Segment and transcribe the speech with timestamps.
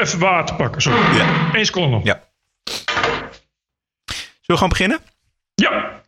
[0.00, 1.16] Even water pakken, sorry.
[1.16, 1.54] Ja.
[1.54, 2.04] Eén seconde nog.
[2.04, 2.20] Ja.
[4.04, 4.98] Zullen we gewoon beginnen?
[5.54, 6.02] Ja.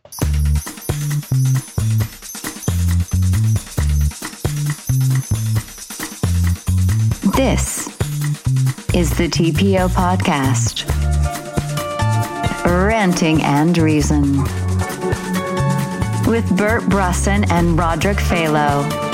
[7.35, 7.87] This
[8.93, 10.85] is the TPO podcast.
[12.65, 14.43] Ranting and Reason.
[16.25, 19.06] With Bert Brusson and Roderick Phalo.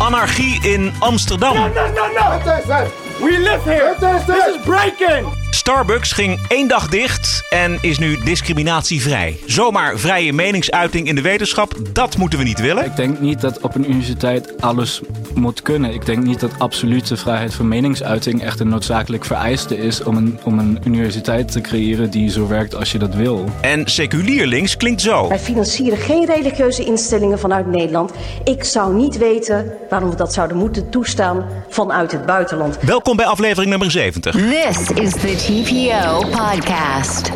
[0.00, 1.54] Anarchie in Amsterdam.
[1.54, 3.24] No, no, no!
[3.24, 3.94] We live here!
[3.98, 5.45] This is breaking!
[5.66, 9.38] Starbucks ging één dag dicht en is nu discriminatievrij.
[9.46, 12.84] Zomaar vrije meningsuiting in de wetenschap, dat moeten we niet willen.
[12.84, 15.00] Ik denk niet dat op een universiteit alles
[15.34, 15.94] moet kunnen.
[15.94, 20.38] Ik denk niet dat absolute vrijheid van meningsuiting echt een noodzakelijk vereiste is om een,
[20.44, 23.44] om een universiteit te creëren die zo werkt als je dat wil.
[23.60, 25.28] En seculier links klinkt zo.
[25.28, 28.12] Wij financieren geen religieuze instellingen vanuit Nederland.
[28.44, 32.78] Ik zou niet weten waarom we dat zouden moeten toestaan vanuit het buitenland.
[32.80, 34.34] Welkom bij aflevering nummer 70.
[34.34, 37.32] This is the TPO podcast.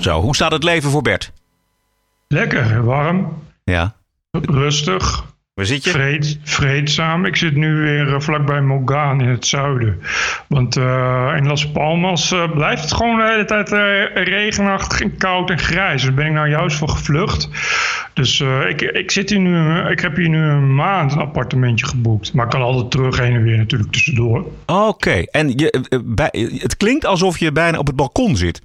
[0.00, 1.32] Zo, hoe staat het leven voor Bert?
[2.28, 3.94] Lekker, warm, Ja.
[4.30, 5.90] rustig, Waar zit je?
[5.90, 7.24] vreed, vreedzaam.
[7.24, 10.00] Ik zit nu weer eh, vlakbij Mogaan in het zuiden.
[10.48, 15.16] Want eh, in Las Palmas eh, blijft het gewoon de hele tijd eh, regenachtig en
[15.16, 16.02] koud en grijs.
[16.02, 17.48] Daar ben ik nou juist voor gevlucht.
[18.18, 21.86] Dus eh, ik, ik, zit hier nu, ik heb hier nu een maand een appartementje
[21.86, 22.32] geboekt.
[22.32, 24.46] Maar ik kan altijd terug heen en weer natuurlijk tussendoor.
[24.66, 28.60] Oké, en je, eh, bij, het klinkt alsof je bijna op het balkon zit.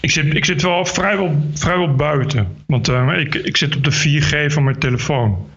[0.00, 2.56] Ik zit, ik zit wel vrijwel, vrijwel buiten.
[2.66, 5.50] Want eh, ik, ik zit op de 4G van mijn telefoon.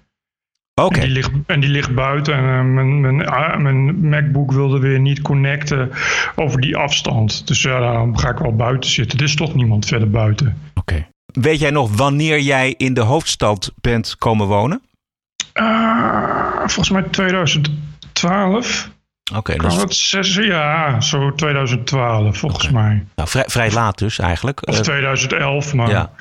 [0.81, 2.33] Oké, En, die ligt, en die ligt buiten.
[2.33, 5.89] En eh, mijn, mijn, ah, mijn MacBook wilde weer niet connecten
[6.35, 7.47] over die afstand.
[7.47, 9.17] Dus ja, daarom ga ik wel buiten zitten.
[9.17, 10.57] Er is toch niemand verder buiten.
[10.73, 11.07] oké.
[11.25, 14.81] Weet jij nog wanneer jij in de hoofdstad bent komen wonen?
[15.53, 18.89] Ah, volgens mij 2012.
[19.35, 23.05] Oké, dat Kan is dat zes, ja, zo 2012 volgens mij.
[23.15, 24.67] nou, vrij, vrij laat dus eigenlijk.
[24.67, 25.89] Of Eh, 2011, maar...
[25.89, 26.11] Ja.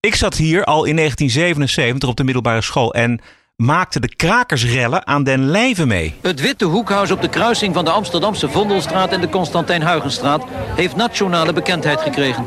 [0.00, 3.20] Ik zat hier al in 1977 op de middelbare school en
[3.60, 6.14] maakte de krakersrellen aan den lijve mee.
[6.20, 10.44] Het witte hoekhuis op de kruising van de Amsterdamse Vondelstraat en de Constantijn Huygenstraat
[10.76, 12.46] heeft nationale bekendheid gekregen.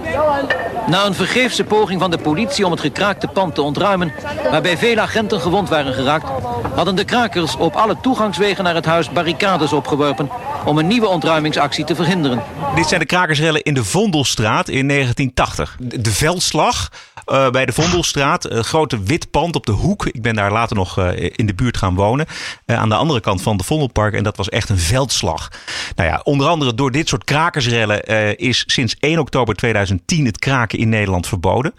[0.87, 4.13] Na een vergeefse poging van de politie om het gekraakte pand te ontruimen,
[4.51, 6.29] waarbij veel agenten gewond waren geraakt,
[6.75, 10.29] hadden de krakers op alle toegangswegen naar het huis barricades opgeworpen
[10.65, 12.43] om een nieuwe ontruimingsactie te verhinderen.
[12.75, 15.75] Dit zijn de krakersrellen in de Vondelstraat in 1980.
[15.79, 16.89] De de veldslag
[17.25, 20.05] eh, bij de Vondelstraat, een grote wit pand op de hoek.
[20.05, 22.25] Ik ben daar later nog eh, in de buurt gaan wonen.
[22.65, 24.13] eh, aan de andere kant van de Vondelpark.
[24.13, 25.49] En dat was echt een veldslag.
[25.95, 30.39] Nou ja, onder andere door dit soort krakersrellen eh, is sinds 1 oktober 2010 het
[30.39, 31.73] kraken in Nederland verboden.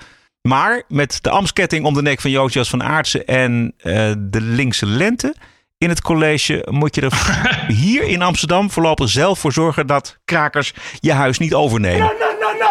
[0.49, 4.87] Maar met de Amsketting om de nek van Josias van Aartsen en eh, de linkse
[4.87, 5.35] lente
[5.79, 7.45] in het college moet je er
[7.85, 12.34] hier in Amsterdam voorlopig zelf voor zorgen dat krakers je huis niet overnemen.
[12.45, 12.71] No, no!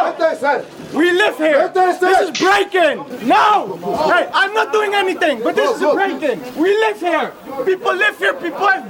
[0.94, 1.68] We live here!
[1.74, 2.98] This is breaking!
[3.28, 3.78] No!
[4.12, 6.40] Hey, I'm not doing anything, but this is breaking!
[6.56, 7.32] We live here!
[7.66, 8.86] People live here, people have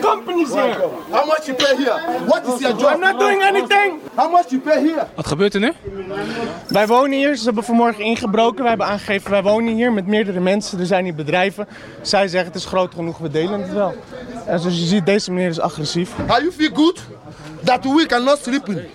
[0.00, 0.78] companies here!
[1.10, 1.98] How much you pay here?
[2.26, 2.92] What is your job?
[2.94, 4.00] I'm not doing anything!
[4.14, 5.06] How much you pay here?
[5.16, 5.72] Wat gebeurt er nu?
[6.68, 7.36] Wij wonen hier.
[7.36, 8.58] Ze hebben vanmorgen ingebroken.
[8.58, 10.80] Wij hebben aangegeven, wij wonen hier met meerdere mensen.
[10.80, 11.68] Er zijn hier bedrijven.
[12.02, 13.94] Zij zeggen, het is groot genoeg, we delen het wel.
[14.46, 16.10] En zoals je ziet, deze meneer is agressief.
[16.26, 17.00] How you feel good
[17.64, 18.86] that we cannot sleep in?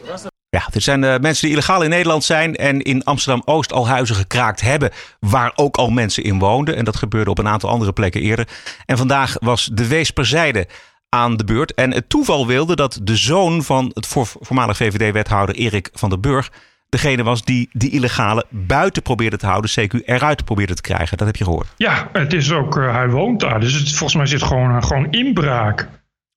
[0.53, 4.15] Ja, dit zijn de mensen die illegaal in Nederland zijn en in Amsterdam-Oost al huizen
[4.15, 4.89] gekraakt hebben.
[5.19, 6.75] Waar ook al mensen in woonden.
[6.75, 8.47] En dat gebeurde op een aantal andere plekken eerder.
[8.85, 10.67] En vandaag was de Weesperzijde
[11.09, 11.73] aan de beurt.
[11.73, 16.19] En het toeval wilde dat de zoon van het voor- voormalig VVD-wethouder Erik van der
[16.19, 16.51] Burg.
[16.89, 19.71] degene was die die illegale buiten probeerde te houden.
[19.71, 21.17] CQ eruit probeerde te krijgen.
[21.17, 21.67] Dat heb je gehoord.
[21.77, 23.59] Ja, het is ook, eh, hij woont daar.
[23.59, 25.87] Dus het, volgens mij zit gewoon, eh, gewoon inbraak.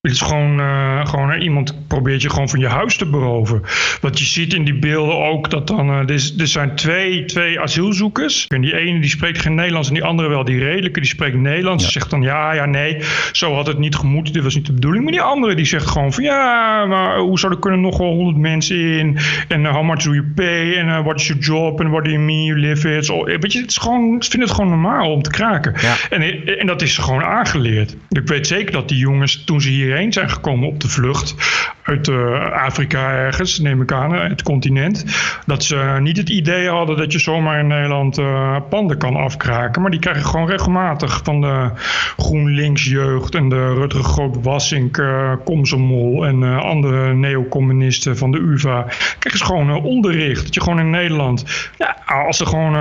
[0.01, 3.61] Het is gewoon, eh, gewoon iemand probeert je gewoon van je huis te beroven.
[4.01, 7.59] Wat je ziet in die beelden ook, dat dan, eh, er, er zijn twee, twee
[7.59, 8.47] asielzoekers.
[8.47, 10.43] En die ene die spreekt geen Nederlands en die andere wel.
[10.43, 11.91] Die redelijke die spreekt Nederlands.
[11.91, 12.97] Zegt dan ja, ja, nee,
[13.31, 14.33] zo had het niet gemoeten.
[14.33, 15.03] Dit was niet de bedoeling.
[15.03, 18.13] Maar die andere die zegt gewoon van ja, maar hoe zou er kunnen nog wel
[18.13, 19.17] honderd mensen in?
[19.47, 20.73] En eh, how much do you pay?
[20.73, 21.79] En what is your job?
[21.79, 23.05] En what do you mean you live it?
[23.05, 25.73] Zo, weet je, het is gewoon, ik vind het gewoon normaal om te kraken.
[25.81, 25.95] Ja.
[26.09, 27.95] En, en dat is gewoon aangeleerd.
[28.09, 31.35] Ik weet zeker dat die jongens, toen ze hierheen zijn gekomen op de vlucht
[31.83, 35.05] uit eh, Afrika ergens, neem ik aan, het continent,
[35.45, 39.81] dat ze niet het idee hadden dat je zomaar in Nederland eh, panden kan afkraken.
[39.81, 41.69] Maar die krijgen gewoon regelmatig van de
[42.17, 48.85] GroenLinks jeugd en de Rutger Groot-Wassink, eh Komsomol en andere neocommunisten van de UvA,
[49.19, 50.43] krijgen ze gewoon onderricht.
[50.43, 52.75] Dat je gewoon in Nederland, ja, als, er gewoon,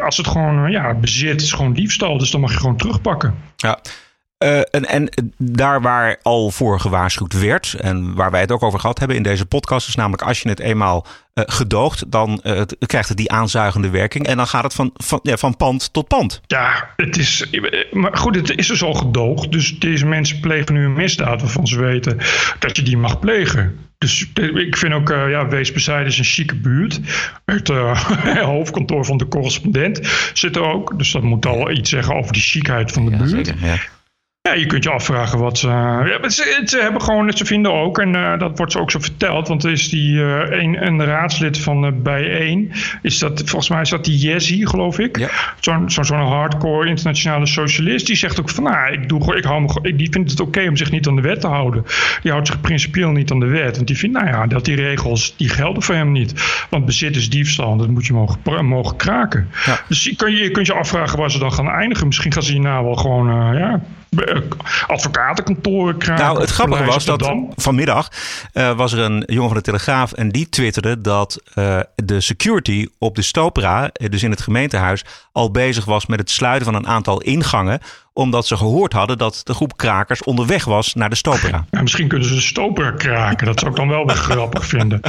[0.00, 3.34] als het gewoon, ja, bezit is gewoon diefstal, dus dan mag je gewoon terugpakken.
[3.56, 3.78] Ja.
[4.44, 5.08] Uh, en, en
[5.38, 9.22] daar waar al voor gewaarschuwd werd, en waar wij het ook over gehad hebben in
[9.22, 13.30] deze podcast, is namelijk als je het eenmaal uh, gedoogt, dan uh, krijgt het die
[13.30, 14.26] aanzuigende werking.
[14.26, 16.40] En dan gaat het van, van, ja, van pand tot pand.
[16.46, 17.50] Ja, het is.
[17.92, 19.52] Maar goed, het is dus al gedoogd.
[19.52, 22.18] Dus deze mensen plegen nu een misdaad waarvan ze weten
[22.58, 23.78] dat je die mag plegen.
[23.98, 27.00] Dus ik vind ook, uh, ja, Weesperzijde is een chique buurt.
[27.44, 28.04] Het uh,
[28.54, 30.00] hoofdkantoor van de correspondent
[30.32, 30.98] zit er ook.
[30.98, 33.46] Dus dat moet al iets zeggen over die chicheid van de ja, buurt.
[33.46, 33.78] Zeker, ja.
[34.48, 35.68] Ja, je kunt je afvragen wat ze.
[35.68, 38.98] Ja, ze, ze, hebben gewoon, ze vinden ook, en uh, dat wordt ze ook zo
[38.98, 42.72] verteld, want er is die uh, een, een raadslid van uh, Bijeen,
[43.02, 45.18] is dat, volgens mij is dat die Jesse, geloof ik.
[45.18, 45.28] Ja.
[45.60, 49.60] Zo'n zo, zo hardcore internationale socialist, die zegt ook van, nou, ik doe, ik hou
[49.60, 51.84] me, ik, die vindt het oké okay om zich niet aan de wet te houden.
[52.22, 54.76] Die houdt zich principieel niet aan de wet, want die vindt, nou ja, dat die
[54.76, 56.64] regels, die gelden voor hem niet.
[56.70, 59.48] Want bezit is diefstal, dat moet je mogen, mogen kraken.
[59.66, 59.80] Ja.
[59.88, 62.06] Dus je, kun je, je kunt je afvragen waar ze dan gaan eindigen.
[62.06, 63.80] Misschien gaan ze hierna wel gewoon, ja
[64.86, 66.24] advocatenkantoren kraken.
[66.24, 68.08] Nou, het grappige was dat vanmiddag
[68.54, 72.86] uh, was er een jongen van de Telegraaf en die twitterde dat uh, de security
[72.98, 76.86] op de Stopera, dus in het gemeentehuis, al bezig was met het sluiten van een
[76.86, 77.80] aantal ingangen
[78.12, 81.64] omdat ze gehoord hadden dat de groep krakers onderweg was naar de Stopera.
[81.70, 83.46] Ja, misschien kunnen ze de Stopera kraken.
[83.46, 85.00] Dat zou ik dan wel weer grappig vinden.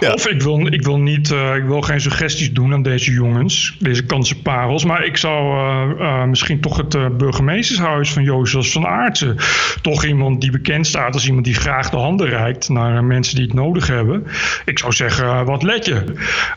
[0.00, 0.12] Ja.
[0.12, 3.76] Of ik wil, ik, wil niet, uh, ik wil geen suggesties doen aan deze jongens,
[3.78, 4.84] deze kansenparels.
[4.84, 9.36] Maar ik zou uh, uh, misschien toch het burgemeestershuis van Jozef van Aartsen.
[9.82, 13.44] Toch iemand die bekend staat als iemand die graag de handen reikt naar mensen die
[13.44, 14.26] het nodig hebben.
[14.64, 16.04] Ik zou zeggen, wat let je?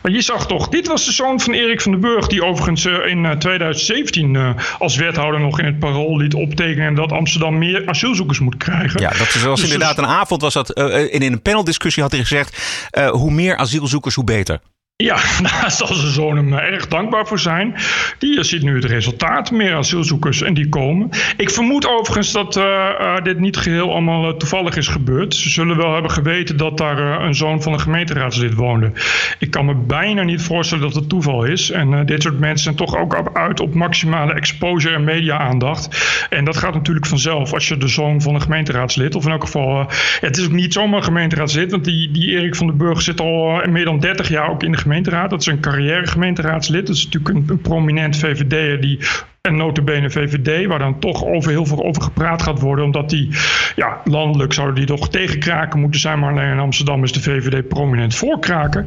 [0.02, 2.84] Maar je zag toch, dit was de zoon van Erik van den Burg, die overigens
[2.84, 8.56] in 2017 als wethouder nog in het parool liet optekenen dat Amsterdam meer asielzoekers moet
[8.56, 9.00] krijgen.
[9.00, 10.78] Ja, dat was dus inderdaad een avond was dat.
[10.78, 12.58] Uh, in een paneldiscussie had hij gezegd:
[12.98, 14.60] uh, hoe meer asielzoekers, hoe beter.
[15.04, 17.74] Ja, daar zal zijn zoon hem erg dankbaar voor zijn.
[18.18, 21.08] Die ziet nu het resultaat, meer asielzoekers en die komen.
[21.36, 25.34] Ik vermoed overigens dat uh, dit niet geheel allemaal toevallig is gebeurd.
[25.34, 28.92] Ze zullen wel hebben geweten dat daar een zoon van een gemeenteraadslid woonde.
[29.38, 31.70] Ik kan me bijna niet voorstellen dat het toeval is.
[31.70, 36.26] En dit soort mensen zijn toch ook uit op maximale exposure en media-aandacht.
[36.30, 39.44] En dat gaat natuurlijk vanzelf als je de zoon van een gemeenteraadslid, of in elk
[39.44, 39.86] geval,
[40.20, 43.20] het is ook niet zomaar een gemeenteraadslid, want die, die Erik van den Burg zit
[43.20, 45.30] al meer dan 30 jaar ook in de gemeenteraad.
[45.30, 46.86] Dat is een carrière gemeenteraadslid.
[46.86, 48.98] Dat is natuurlijk een, een prominent VVD'er die
[49.46, 52.84] en notabene VVD, waar dan toch over heel veel over gepraat gaat worden.
[52.84, 53.28] Omdat die,
[53.76, 56.18] ja, landelijk zouden die toch tegen kraken moeten zijn.
[56.18, 58.86] Maar alleen in Amsterdam is de VVD prominent voor kraken.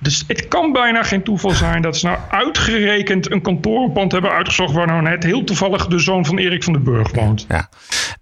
[0.00, 4.72] Dus het kan bijna geen toeval zijn dat ze nou uitgerekend een kantoorpand hebben uitgezocht.
[4.72, 7.46] waar nou net heel toevallig de zoon van Erik van den Burg woont.
[7.48, 7.68] Ja.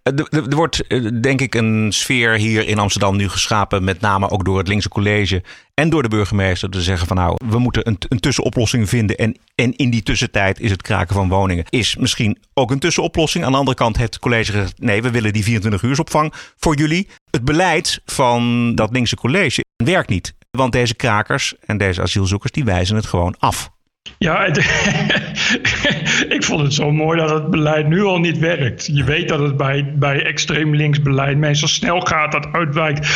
[0.03, 0.85] Er wordt
[1.23, 3.85] denk ik een sfeer hier in Amsterdam nu geschapen.
[3.85, 5.43] Met name ook door het linkse college
[5.75, 9.17] en door de burgemeester te zeggen van nou, we moeten een, een tussenoplossing vinden.
[9.17, 13.45] En, en in die tussentijd is het kraken van woningen is misschien ook een tussenoplossing.
[13.45, 16.77] Aan de andere kant heeft het college gezegd nee, we willen die 24 uursopvang voor
[16.77, 17.09] jullie.
[17.31, 20.35] Het beleid van dat linkse college werkt niet.
[20.51, 23.71] Want deze krakers en deze asielzoekers die wijzen het gewoon af.
[24.19, 24.57] Ja, het,
[26.37, 28.89] ik vond het zo mooi dat het beleid nu al niet werkt.
[28.93, 33.09] Je weet dat het bij, bij extreem links beleid meestal snel gaat, dat uitwijkt,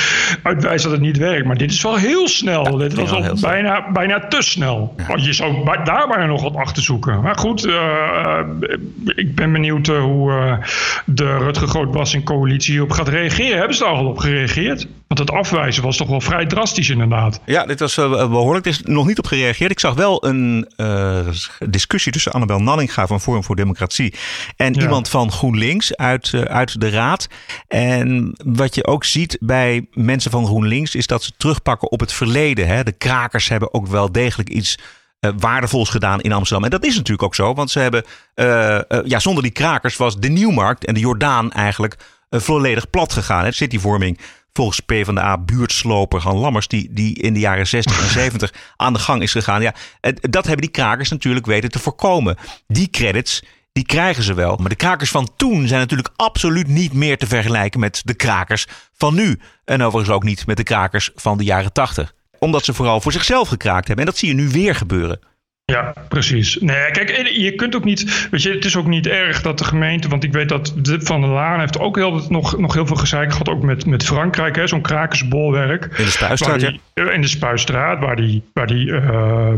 [0.42, 1.46] uitwijst dat het niet werkt.
[1.46, 2.64] Maar dit is wel heel snel.
[2.64, 4.94] Ja, dit was al bijna, bijna te snel.
[5.08, 5.16] Ja.
[5.16, 7.20] Je zou daar bijna nog wat achter zoeken.
[7.20, 8.40] Maar goed, uh,
[9.04, 10.56] ik ben benieuwd uh, hoe uh,
[11.06, 13.58] de Rutger Grootbas in coalitie op gaat reageren.
[13.58, 14.86] Hebben ze daar al op gereageerd?
[15.14, 17.40] Want het afwijzen was toch wel vrij drastisch inderdaad.
[17.44, 18.66] Ja, dit was behoorlijk.
[18.66, 19.70] Er is nog niet op gereageerd.
[19.70, 21.18] Ik zag wel een uh,
[21.68, 24.14] discussie tussen Annabel Nallinga van Forum voor Democratie
[24.56, 24.80] en ja.
[24.80, 27.28] iemand van GroenLinks uit, uh, uit de raad.
[27.68, 32.12] En wat je ook ziet bij mensen van GroenLinks is dat ze terugpakken op het
[32.12, 32.66] verleden.
[32.66, 32.82] Hè.
[32.82, 34.78] De krakers hebben ook wel degelijk iets
[35.38, 36.64] waardevols gedaan in Amsterdam.
[36.64, 38.04] En dat is natuurlijk ook zo, want ze hebben,
[39.04, 41.96] ja, zonder die krakers was de Nieuwmarkt en de Jordaan eigenlijk
[42.30, 43.44] volledig plat gegaan.
[43.44, 43.52] Hè.
[43.52, 44.18] Cityvorming
[44.54, 48.98] volgens PvdA buurtsloper Han Lammers, die, die in de jaren 60 en 70 aan de
[48.98, 49.62] gang is gegaan.
[49.62, 49.74] Ja,
[50.20, 52.36] dat hebben die krakers natuurlijk weten te voorkomen.
[52.66, 53.42] Die credits,
[53.72, 54.56] die krijgen ze wel.
[54.56, 58.66] Maar de krakers van toen zijn natuurlijk absoluut niet meer te vergelijken met de krakers
[58.92, 59.40] van nu.
[59.64, 62.14] En overigens ook niet met de krakers van de jaren 80.
[62.38, 64.04] Omdat ze vooral voor zichzelf gekraakt hebben.
[64.04, 65.20] En dat zie je nu weer gebeuren.
[65.66, 66.56] Ja, precies.
[66.60, 68.28] Nee, kijk, je kunt ook niet.
[68.30, 70.08] Weet je, het is ook niet erg dat de gemeente.
[70.08, 72.96] Want ik weet dat de, Van der Laan heeft ook heel, nog, nog heel veel
[72.96, 73.48] gezeik gehad.
[73.48, 75.84] Ook met, met Frankrijk, zo'n krakersbolwerk.
[75.84, 76.80] In de Spuistraat, die,
[77.12, 78.42] In de Spuistraat, waar die.
[78.52, 79.52] Waar die uh,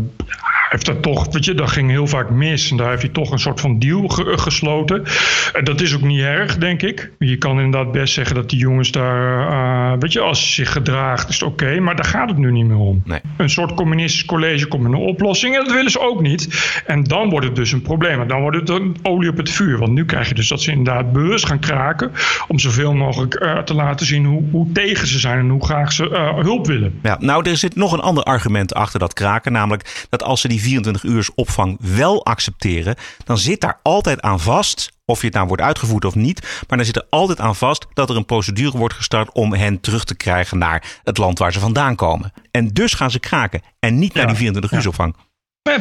[0.68, 2.70] heeft dat toch, weet je, dat ging heel vaak mis.
[2.70, 5.04] En daar heeft hij toch een soort van deal ge- gesloten.
[5.52, 7.10] En dat is ook niet erg, denk ik.
[7.18, 10.72] Je kan inderdaad best zeggen dat die jongens daar, eh, weet je, als ze zich
[10.72, 11.80] gedraagt, is het oké.
[11.80, 13.02] maar daar gaat het nu niet meer om.
[13.04, 13.20] Nee.
[13.36, 16.72] Een soort communistisch college komt met een oplossing en dat willen ze ook niet.
[16.86, 18.20] En dan wordt het dus een probleem.
[18.20, 19.78] En dan wordt het een olie op het vuur.
[19.78, 22.12] Want nu krijg je dus dat ze inderdaad bewust gaan kraken
[22.48, 25.92] om zoveel mogelijk eh, te laten zien hoe, hoe tegen ze zijn en hoe graag
[25.92, 26.98] ze eh, hulp willen.
[27.02, 29.52] Ja, nou, er zit nog een ander argument achter dat kraken.
[29.52, 34.40] Namelijk dat als ze die 24 uur opvang wel accepteren, dan zit daar altijd aan
[34.40, 34.94] vast.
[35.04, 36.40] Of je het nou wordt uitgevoerd of niet.
[36.68, 39.80] Maar dan zit er altijd aan vast dat er een procedure wordt gestart om hen
[39.80, 42.32] terug te krijgen naar het land waar ze vandaan komen.
[42.50, 43.62] En dus gaan ze kraken.
[43.78, 45.16] En niet naar die 24 uur opvang.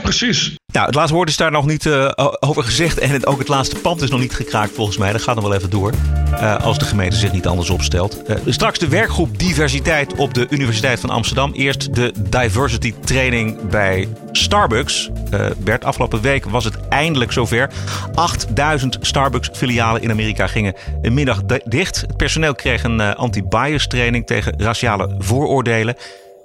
[0.01, 0.55] Precies.
[0.73, 2.97] Nou, het laatste woord is daar nog niet eh, over gezegd.
[2.99, 5.11] En ook het laatste pand is nog niet gekraakt volgens mij.
[5.11, 5.91] Dat gaat nog wel even door.
[6.31, 8.23] eh, als de gemeente zich niet anders opstelt.
[8.23, 11.51] Eh, straks de werkgroep diversiteit op de Universiteit van Amsterdam.
[11.53, 15.09] Eerst de diversity training bij Starbucks.
[15.57, 17.69] Bert, afgelopen week was het eindelijk zover.
[18.13, 22.01] 8000 Starbucks filialen in Amerika gingen een middag di- dicht.
[22.01, 25.95] Het personeel kreeg een anti-bias training tegen raciale vooroordelen.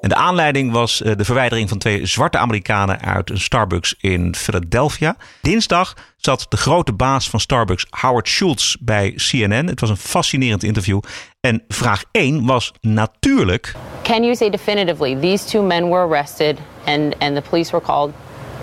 [0.01, 4.35] En de aanleiding was eh, de verwijdering van twee zwarte Amerikanen uit een Starbucks in
[4.35, 5.17] Philadelphia.
[5.41, 9.67] Dinsdag zat de grote baas van Starbucks, Howard Schultz, bij CNN.
[9.67, 11.01] Het was een fascinerend interview.
[11.41, 13.75] En vraag 1 was natuurlijk.
[14.03, 18.13] Can you say definitively these two men were arrested and, and the police were called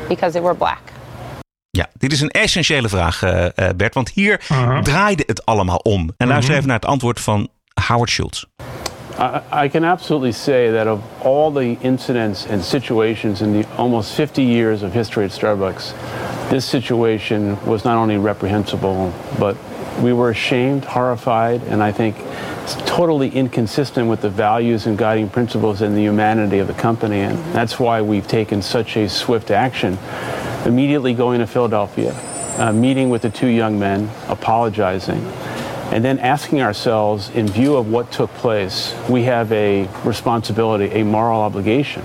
[0.08, 0.82] because they were black?
[1.70, 4.41] Ja, dit is een essentiële vraag, eh, eh, Bert, want hier
[4.82, 6.13] draaide het allemaal om.
[6.17, 7.50] En luister even naar het antwoord van
[7.88, 8.46] Howard Schultz.
[9.19, 14.43] I, can absolutely say that of all the incidents and situations in the almost 50
[14.43, 19.57] years of history at Starbucks, this situation was not only reprehensible, but
[20.01, 22.15] we were ashamed, horrified, and I think
[22.62, 27.21] it's totally inconsistent with the values and guiding principles and the humanity of the company.
[27.21, 29.97] And that's why we've taken such a swift action.
[30.65, 32.13] Immediately going to Philadelphia,
[32.59, 35.25] uh, meeting with the two young men, apologizing,
[35.91, 41.03] and then asking ourselves, in view of what took place, we have a responsibility, a
[41.03, 42.03] moral obligation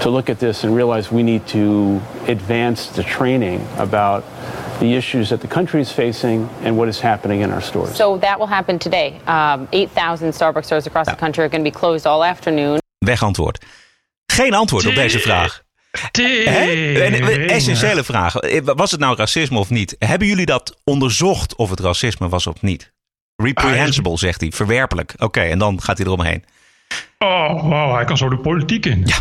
[0.00, 4.22] to look at this and realize we need to advance the training about
[4.80, 7.96] the issues that the country is facing and what is happening in our stores.
[7.96, 9.20] So that will happen today.
[9.26, 12.78] Um, 8,000 Starbucks stores across the country are going to be closed all afternoon.
[12.98, 13.64] Wegantwoord.
[14.26, 15.62] Geen antwoord op deze vraag.
[16.12, 16.22] Hè?
[16.22, 18.36] Eh, essentiële vraag.
[18.36, 19.96] Eh, Was het nou racisme of niet?
[19.98, 22.92] Hebben jullie dat onderzocht of het racisme was of niet?
[23.36, 24.50] Reprehensible, zegt hij.
[24.52, 25.14] Verwerpelijk.
[25.18, 26.44] Oké, en dan gaat hij eromheen.
[27.18, 29.02] Oh, wow, hij kan zo de politiek in.
[29.04, 29.16] Ja.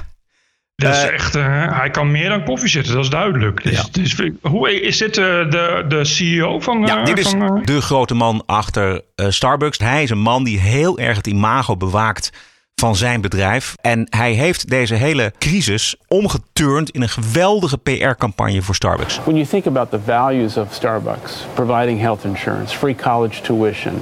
[0.75, 3.63] Dat is Eh, echt, eh, hij kan meer dan koffie zetten, dat is duidelijk.
[3.63, 6.85] Dus, dus, hoe, is dit eh, de, de CEO van...
[6.85, 9.77] Ja, dit is van, de grote man achter Starbucks.
[9.77, 12.31] Hij is een man die heel erg het imago bewaakt
[12.75, 13.75] van zijn bedrijf.
[13.81, 19.19] En hij heeft deze hele crisis omgeturnd in een geweldige PR-campagne voor Starbucks.
[19.23, 23.93] When you think about the values of Starbucks, providing health insurance, free college tuition,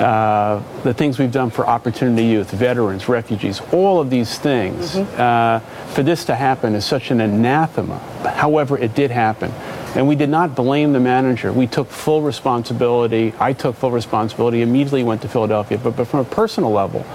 [0.00, 5.60] uh, the things we've done for Opportunity Youth, veterans, refugees, all of these things, uh,
[5.92, 7.98] for this to happen is such an anathema.
[8.22, 9.50] However, it did happen.
[9.94, 11.52] And we did not blame the manager.
[11.52, 13.32] We took full responsibility.
[13.38, 15.78] I took full responsibility, immediately went to Philadelphia.
[15.78, 17.06] But, but from a personal level,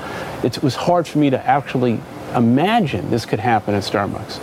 [0.44, 2.00] it was hard for me to actually
[2.36, 4.40] imagine this could happen at Starbucks.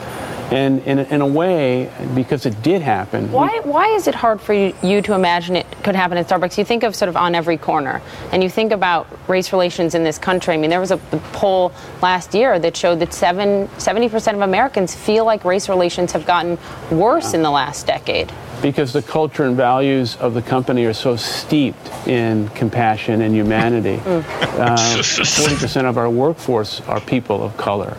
[0.50, 4.14] And in, a- in a way, because it did happen, we- Why, why is it
[4.14, 6.56] hard for you, you to imagine it could happen at Starbucks?
[6.56, 8.00] You think of sort of on every corner,
[8.32, 10.54] and you think about race relations in this country.
[10.54, 10.98] I mean, there was a
[11.32, 16.26] poll last year that showed that seven, 70% of Americans feel like race relations have
[16.26, 16.58] gotten
[16.92, 18.32] worse in the last decade.
[18.62, 24.00] because the culture and values of the company are so steeped in compassion and humanity.
[24.06, 27.96] Uh, 40% of our workforce are people of color.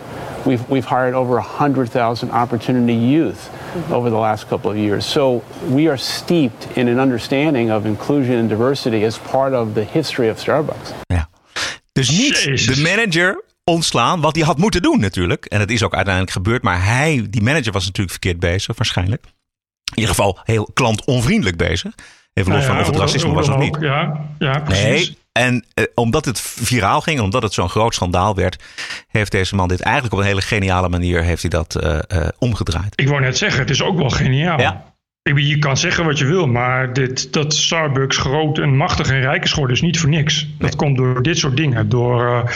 [0.47, 3.49] We've, we've hired over 100,000 opportunity youth
[3.91, 5.11] over the last couple of years.
[5.11, 9.83] So we are steeped in an understanding of inclusion and diversity as part of the
[9.91, 10.91] history of Starbucks.
[11.07, 11.29] Ja.
[11.91, 12.75] Dus niet Jezus.
[12.75, 15.45] de manager ontslaan, wat hij had moeten doen natuurlijk.
[15.45, 16.63] En dat is ook uiteindelijk gebeurd.
[16.63, 19.23] Maar hij, die manager was natuurlijk verkeerd bezig, waarschijnlijk.
[19.23, 21.93] In ieder geval heel klantonvriendelijk bezig.
[22.33, 23.77] Even los nou van ja, of het racisme was of niet.
[23.79, 24.83] Ja, ja, precies.
[24.83, 28.63] Nee, en eh, omdat het viraal ging en omdat het zo'n groot schandaal werd,
[29.07, 32.27] heeft deze man dit eigenlijk op een hele geniale manier heeft hij dat eh, eh,
[32.37, 32.93] omgedraaid.
[32.95, 34.59] Ik wou net zeggen, het is ook wel geniaal.
[34.59, 34.95] Ja.
[35.21, 39.19] Ik Je kan zeggen wat je wil, maar dit, dat Starbucks groot en machtig en
[39.19, 40.47] rijk is geworden is niet voor niks.
[40.57, 41.89] Dat komt door dit soort dingen.
[41.89, 42.51] Door,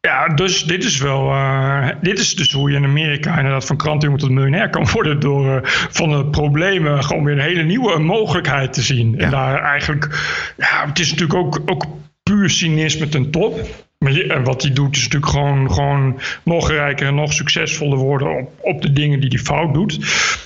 [0.00, 1.30] ja, dus dit is wel.
[1.30, 5.20] eh, dit is dus hoe je in Amerika inderdaad van kranten tot miljonair kan worden.
[5.20, 9.18] Door eh, van de problemen gewoon weer een hele nieuwe mogelijkheid te zien.
[9.18, 10.08] En daar eigenlijk.
[10.56, 11.86] Ja, het is natuurlijk ook, ook
[12.22, 13.86] puur cynisme ten top.
[13.98, 17.98] Maar je- en wat hij doet is natuurlijk gewoon, gewoon nog rijker en nog succesvoller
[17.98, 19.98] worden op, op de dingen die hij fout doet.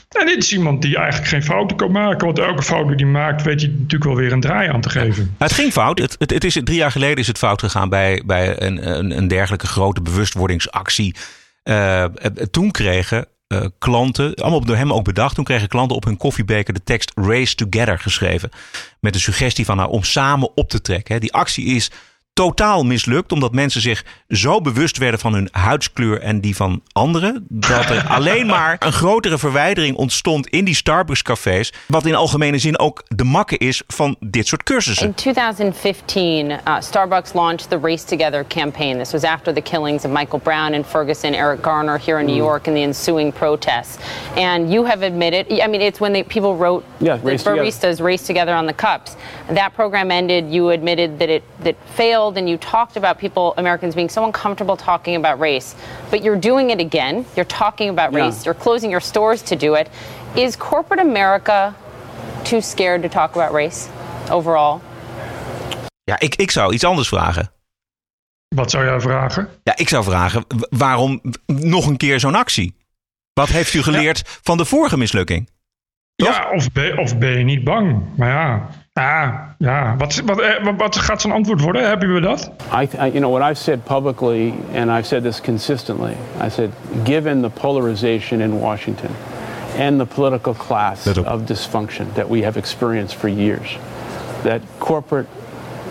[0.09, 2.27] En dit is iemand die eigenlijk geen fouten kan maken.
[2.27, 4.91] Want elke fout die hij maakt, weet hij natuurlijk wel weer een draai aan te
[4.91, 5.35] geven.
[5.39, 5.99] Het ging fout.
[5.99, 9.17] Het, het, het is, drie jaar geleden is het fout gegaan bij, bij een, een,
[9.17, 11.15] een dergelijke grote bewustwordingsactie.
[11.63, 12.05] Eh,
[12.51, 16.75] toen kregen eh, klanten, allemaal door hem ook bedacht, toen kregen klanten op hun koffiebeker
[16.75, 18.51] de tekst Race Together geschreven.
[19.01, 21.21] Met de suggestie van nou, om samen op te trekken.
[21.21, 21.91] Die actie is
[22.33, 27.47] totaal mislukt, omdat mensen zich zo bewust werden van hun huidskleur en die van anderen,
[27.49, 32.79] dat er alleen maar een grotere verwijdering ontstond in die Starbucks-cafés, wat in algemene zin
[32.79, 35.07] ook de makke is van dit soort cursussen.
[35.07, 38.99] In 2015, uh, Starbucks launched the Race Together campaign.
[38.99, 42.37] This was after the killings of Michael Brown and Ferguson, Eric Garner here in New
[42.37, 43.99] York, and the ensuing protests.
[44.37, 47.63] And you have admitted, I mean, it's when they, people wrote Yeah, the Race Together.
[47.63, 49.17] baristas race together on the cups.
[49.55, 50.45] That program ended.
[50.51, 54.77] You admitted that it that failed, and you talked about people, Americans, being so uncomfortable
[54.77, 55.75] talking about race.
[56.11, 57.25] But you're doing it again.
[57.35, 58.25] You're talking about Yeah.
[58.25, 58.43] race.
[58.45, 59.89] You're closing your stores to do it.
[60.35, 61.73] Is corporate America
[62.43, 63.89] too scared to talk about race
[64.31, 64.81] overall?
[66.05, 67.51] Ja, ik, ik zou iets anders vragen.
[68.49, 69.49] Wat zou jij vragen?
[69.63, 72.77] Ja, ik zou vragen, waarom nog een keer zo'n actie?
[73.33, 75.51] Wat heeft u geleerd van de vorige mislukking?
[76.15, 78.03] Ja, of ben, of ben je niet bang?
[78.17, 79.97] Maar ja, ja, ja.
[79.97, 81.89] Wat, wat, eh, wat, gaat zijn antwoord worden?
[81.89, 82.51] Hebben we dat?
[82.73, 86.71] I, I, you know, what I've said publicly, and I've said this consistently, I said,
[87.05, 89.11] given the polarization in Washington
[89.79, 93.79] and the political class of dysfunction that we have experienced for years,
[94.43, 95.29] that corporate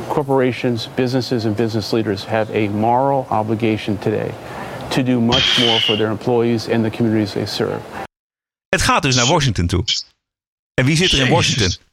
[0.08, 4.32] corporations, businesses, and business leaders have a moral obligation today
[4.90, 7.82] to do much more for their employees and the communities they serve.
[8.70, 9.84] Het gaat dus naar Washington toe.
[10.74, 11.36] En wie zit er in Jezus.
[11.36, 11.91] Washington?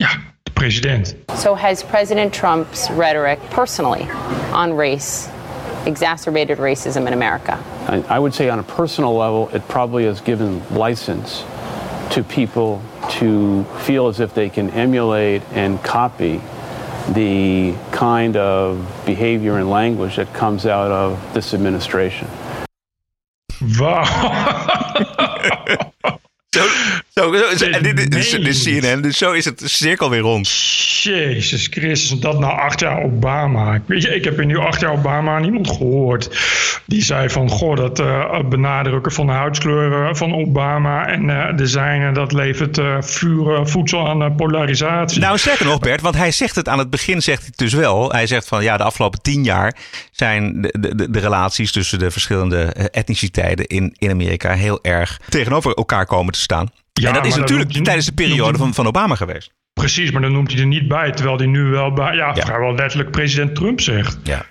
[0.00, 0.08] Ja,
[0.44, 1.14] de president.
[1.36, 4.08] So has President Trump's rhetoric personally
[4.52, 5.28] on race
[5.86, 7.62] exacerbated racism in America?
[7.86, 11.44] I, I would say on a personal level, it probably has given license
[12.10, 16.40] to people to feel as if they can emulate and copy
[17.10, 22.28] the kind of behavior and language that comes out of this administration.
[23.60, 24.62] Wauw.
[27.20, 30.20] Zo, zo, zo, zo- Dit en dit dit is CNN, dus zo het cirkel weer
[30.20, 30.48] rond.
[31.02, 33.74] Jezus Christus, dat na acht jaar Obama.
[33.74, 36.30] Ik, weet je, ik heb in nu acht jaar Obama niemand gehoord
[36.86, 37.48] die zei van...
[37.48, 42.12] goh, dat eh, benadrukken van de huidskleur eh, van Obama en eh, de zijne...
[42.12, 45.20] dat levert eh, vuur, voedsel aan polarisatie.
[45.20, 47.72] Nou, sterker nog, Bert, want hij zegt het aan het begin, zegt hij het dus
[47.72, 48.10] wel.
[48.12, 49.76] Hij zegt van ja, de afgelopen tien jaar
[50.10, 55.74] zijn de, de, de relaties tussen de verschillende etniciteiten in, in Amerika heel erg tegenover
[55.74, 56.70] elkaar komen te staan.
[57.00, 59.50] Ja, en dat is natuurlijk hij- tijdens de periode van, van Obama geweest.
[59.72, 61.12] Precies, maar dan noemt hij er niet bij...
[61.12, 62.44] terwijl hij nu wel bij, ja, Ja.
[62.44, 64.18] vrijwel letterlijk president Trump zegt.
[64.22, 64.46] Ja.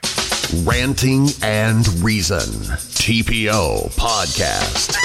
[0.65, 1.33] Ranting
[1.65, 2.61] and Reason.
[2.93, 4.97] TPO Podcast.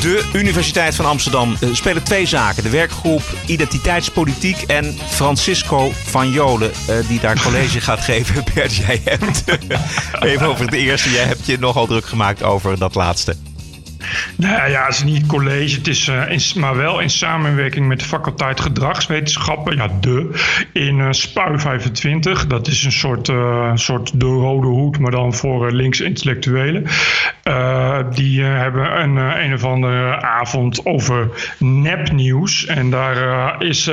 [0.00, 2.62] De Universiteit van Amsterdam eh, spelen twee zaken.
[2.62, 8.44] De werkgroep Identiteitspolitiek en Francisco van Jolen, eh, die daar college gaat geven.
[8.54, 9.44] Bert, jij hebt
[10.20, 11.10] even over het eerste.
[11.10, 13.36] Jij hebt je nogal druk gemaakt over dat laatste.
[14.36, 18.04] Nou ja, het is niet college, het is, eh, maar wel in samenwerking met de
[18.04, 20.30] faculteit gedragswetenschappen, ja, de,
[20.72, 22.46] in eh SPUI 25.
[22.46, 26.86] Dat is een soort, eh, soort de rode hoed, maar dan voor linkse intellectuelen.
[28.14, 32.66] Die hebben een, een of andere avond over nepnieuws.
[32.66, 33.90] En daar is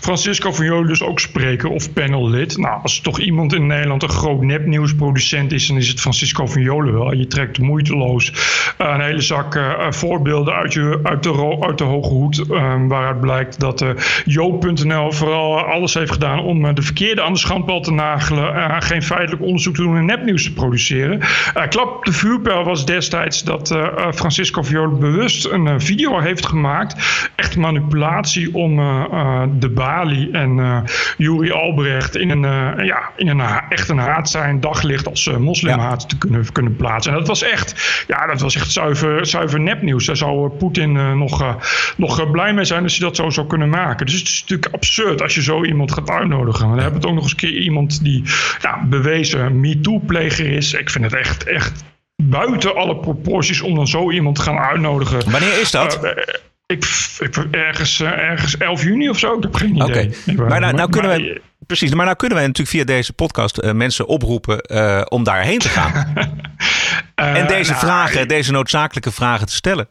[0.00, 2.58] Francisco van Jolen dus ook spreker of panellid.
[2.58, 6.62] Nou, als toch iemand in Nederland een groot nepnieuwsproducent is, dan is het Francisco van
[6.62, 7.12] Jolen wel.
[7.12, 8.32] Je trekt moeiteloos
[8.78, 12.38] een hele zak eh, eh, voorbeelden uit, je, uit, de, uit de hoge hoed.
[12.50, 13.88] eh, waaruit blijkt dat eh
[14.24, 18.54] Joop.nl vooral alles heeft gedaan om eh, de verkeerde aan de schandpaal te nagelen.
[18.54, 21.20] eh, geen feitelijk onderzoek te doen en nepnieuws te produceren.
[21.54, 26.18] Eh, klap de vuurpijl was destijds dat eh, eh, Francisco Viola bewust een eh, video
[26.18, 26.96] heeft gemaakt.
[27.36, 30.78] Echt manipulatie om eh, eh, de Bali en eh
[31.16, 36.08] Juri Albrecht in een, eh, ja, in een echt een haatzijn daglicht als eh, moslimhaat
[36.08, 37.12] te kunnen, kunnen plaatsen.
[37.12, 40.06] En dat was echt, ja, dat was echt zuiver, zuiver nepnieuws.
[40.06, 41.54] Daar zou eh, Poetin eh, nog, eh,
[41.96, 44.06] nog blij mee zijn als hij dat zo zou kunnen maken.
[44.06, 46.68] Dus het is natuurlijk absurd als je zo iemand gaat uitnodigen.
[46.68, 48.22] Dan hebben we het ook nog eens een keer iemand die
[48.60, 50.72] ja, bewezen MeToo-pleger is.
[50.72, 51.84] Ik vind het echt, echt
[52.22, 55.30] buiten alle proporties om dan zo iemand te gaan uitnodigen.
[55.30, 56.00] Wanneer is dat?
[56.74, 60.14] Ik, ik, ergens, eh, ergens 11 juni of zo, ik heb geen idee.
[60.28, 63.12] Oké, maar nou, nou kunnen maar- wij, precies, maar nou kunnen wij natuurlijk via deze
[63.12, 66.14] podcast eh, mensen oproepen eh, om daarheen te gaan.
[67.14, 69.88] en deze nou, vragen, deze noodzakelijke vragen te stellen.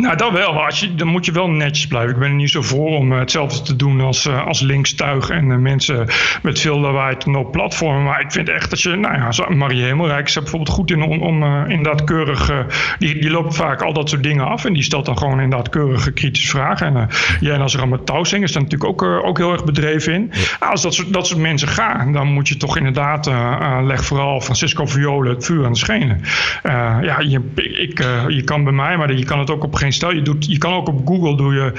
[0.00, 0.64] Nou, dat wel.
[0.64, 2.14] Als je, dan moet je wel netjes blijven.
[2.14, 5.28] Ik ben er niet zo voor om eh, hetzelfde te doen als, uh, als linkstuig
[5.30, 6.06] en uh, mensen
[6.42, 8.02] met veel lawaai op platformen.
[8.02, 10.90] Maar ik vind echt dat je, nou ja, zo, Marie Hemelrijk is er bijvoorbeeld goed
[10.90, 12.66] in om, om inderdaad keurig,
[12.98, 15.68] die, die loopt vaak al dat soort dingen af en die stelt dan gewoon inderdaad
[15.68, 16.96] keurige kritische vragen.
[16.96, 17.08] En
[17.40, 20.30] jij en als touwzing is daar natuurlijk ook, ook heel erg bedreven in.
[20.60, 20.66] Ja.
[20.66, 23.30] Als dat soort, dat soort mensen gaan, dan moet je toch inderdaad,
[23.82, 26.20] leg vooral Francisco Viola het vuur aan de schenen.
[27.02, 30.12] ja, je, ik, je kan bij mij, maar je kan het ook op geen Stel,
[30.12, 31.72] je, doet, je kan ook op Google doe je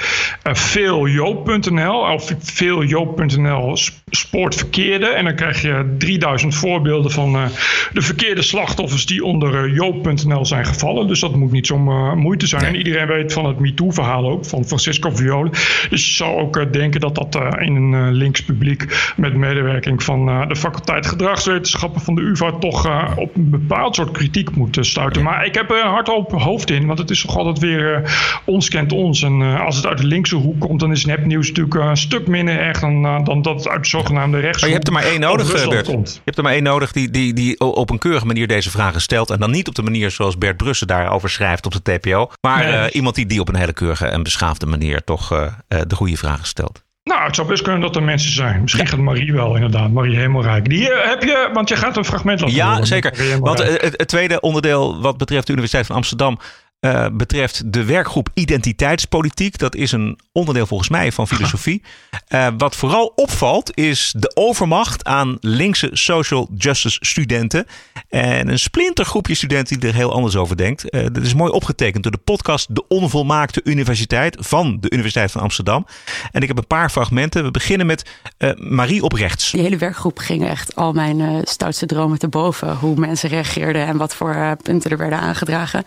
[0.46, 3.76] uh, veeljoop.nl of veeljoop.nl
[4.10, 5.06] spoort verkeerde.
[5.06, 7.44] En dan krijg je 3000 voorbeelden van uh,
[7.92, 11.06] de verkeerde slachtoffers die onder uh, joop.nl zijn gevallen.
[11.06, 12.64] Dus dat moet niet zo'n moeite zijn.
[12.64, 15.50] En iedereen weet van het MeToo-verhaal ook, van Francisco Viola.
[15.90, 20.56] Dus je zou ook denken dat dat in een links publiek met medewerking van de
[20.56, 25.22] faculteit gedragswetenschappen van de UvA toch op een bepaald soort kritiek moet stuiten.
[25.22, 27.97] Maar ik heb er hard op hoofd in, want het is toch altijd weer
[28.44, 29.22] ons kent ons.
[29.22, 31.96] En uh, als het uit de linkse hoek komt, dan is nepnieuws natuurlijk uh, een
[31.96, 34.60] stuk minder erg dan, dan dat het uit de zogenaamde rechts.
[34.60, 35.86] Maar je hebt er maar één nodig, Bert.
[35.86, 36.12] Komt.
[36.14, 39.00] Je hebt er maar één nodig die, die, die op een keurige manier deze vragen
[39.00, 39.30] stelt.
[39.30, 42.30] En dan niet op de manier zoals Bert Brussen daarover schrijft op de TPO.
[42.40, 42.90] Maar nee.
[42.90, 45.28] iemand die, die op een hele keurige en beschaafde manier toch
[45.68, 46.86] de goede vragen stelt.
[47.08, 48.62] Nou, het zou best kunnen dat er mensen zijn.
[48.62, 49.90] Misschien gaat Marie wel, inderdaad.
[49.90, 50.68] Marie Hemelrijk.
[50.68, 53.38] Die heb je, want je gaat een fragment laten Ja, zeker.
[53.40, 56.38] Want het, het, tweede onderdeel wat betreft de Universiteit van Amsterdam
[56.80, 59.58] uh, betreft de werkgroep Identiteitspolitiek.
[59.58, 61.82] Dat is een onderdeel volgens mij van filosofie.
[62.28, 67.66] Uh, wat vooral opvalt is de overmacht aan linkse social justice studenten.
[68.08, 70.94] En een splintergroepje studenten die er heel anders over denkt.
[70.94, 75.42] Uh, dat is mooi opgetekend door de podcast De Onvolmaakte Universiteit van de Universiteit van
[75.42, 75.86] Amsterdam.
[76.32, 77.44] En ik heb een paar fragmenten.
[77.44, 78.10] We beginnen met
[78.56, 79.50] Marie op rechts.
[79.50, 82.76] Die hele werkgroep ging echt al mijn stoutste dromen te boven.
[82.76, 85.84] Hoe mensen reageerden en wat voor punten er werden aangedragen.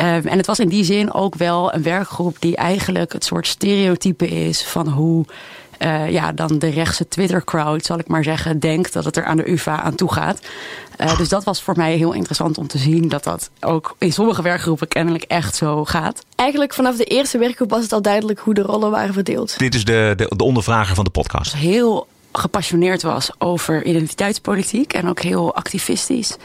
[0.00, 3.46] Um, en het was in die zin ook wel een werkgroep die eigenlijk het soort
[3.46, 5.24] stereotype is van hoe
[5.78, 9.36] uh, ja, dan de rechtse Twitter-crowd, zal ik maar zeggen, denkt dat het er aan
[9.36, 10.40] de UvA aan toe gaat.
[11.00, 14.12] Uh, dus dat was voor mij heel interessant om te zien dat dat ook in
[14.12, 16.24] sommige werkgroepen kennelijk echt zo gaat.
[16.34, 19.58] Eigenlijk vanaf de eerste werkgroep was het al duidelijk hoe de rollen waren verdeeld.
[19.58, 21.52] Dit is de, de, de ondervrager van de podcast.
[21.52, 26.36] Heel gepassioneerd was over identiteitspolitiek en ook heel activistisch.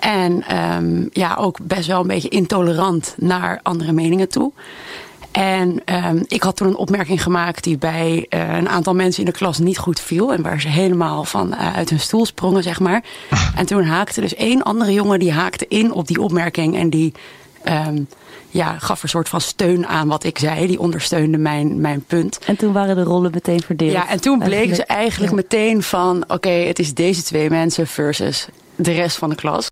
[0.00, 4.52] En um, ja, ook best wel een beetje intolerant naar andere meningen toe.
[5.30, 9.30] En um, ik had toen een opmerking gemaakt die bij uh, een aantal mensen in
[9.30, 10.32] de klas niet goed viel.
[10.32, 13.04] En waar ze helemaal van uh, uit hun stoel sprongen, zeg maar.
[13.56, 16.76] en toen haakte dus één andere jongen die haakte in op die opmerking.
[16.76, 17.12] En die
[17.68, 18.08] um,
[18.48, 20.66] ja, gaf een soort van steun aan wat ik zei.
[20.66, 22.38] Die ondersteunde mijn, mijn punt.
[22.46, 23.92] En toen waren de rollen meteen verdeeld.
[23.92, 26.22] Ja, en toen bleken ze eigenlijk meteen van...
[26.22, 29.70] oké, okay, het is deze twee mensen versus de rest van de klas.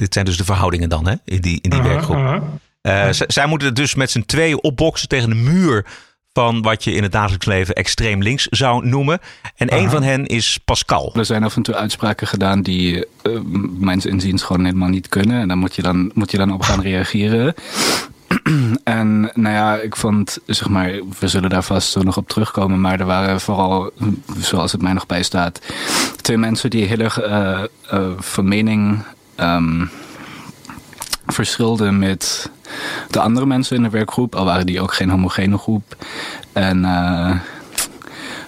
[0.00, 2.42] Dit zijn dus de verhoudingen dan hè, in die, in die werkgroep.
[2.82, 5.86] Uh, zij moeten dus met z'n tweeën opboksen tegen de muur
[6.32, 9.18] van wat je in het dagelijks leven extreem links zou noemen.
[9.56, 11.12] En een van hen is Pascal.
[11.14, 13.40] Er zijn af en toe uitspraken gedaan die uh,
[13.78, 15.40] mijns inziens gewoon helemaal niet kunnen.
[15.40, 17.54] En dan moet je dan, moet je dan op gaan reageren.
[18.84, 22.80] en nou ja, ik vond, zeg maar, we zullen daar vast zo nog op terugkomen.
[22.80, 23.90] Maar er waren vooral,
[24.38, 25.60] zoals het mij nog bij staat,
[26.20, 29.04] twee mensen die heel erg uh, uh, van mening
[29.42, 29.90] um,
[31.26, 32.50] verschilde met
[33.10, 35.96] de andere mensen in de werkgroep, al waren die ook geen homogene groep.
[36.52, 37.40] En uh,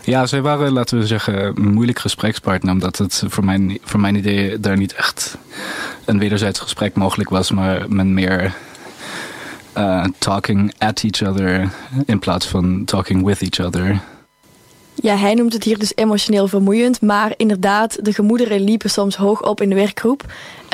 [0.05, 4.15] ja, zij waren, laten we zeggen, een moeilijk gesprekspartner, omdat het voor mijn, voor mijn
[4.15, 5.39] idee daar niet echt
[6.05, 8.55] een wederzijds gesprek mogelijk was, maar men meer
[9.79, 11.71] uh, talking at each other
[12.07, 14.01] in plaats van talking with each other.
[14.95, 17.01] Ja, hij noemt het hier dus emotioneel vermoeiend.
[17.01, 20.25] Maar inderdaad, de gemoederen liepen soms hoog op in de werkgroep.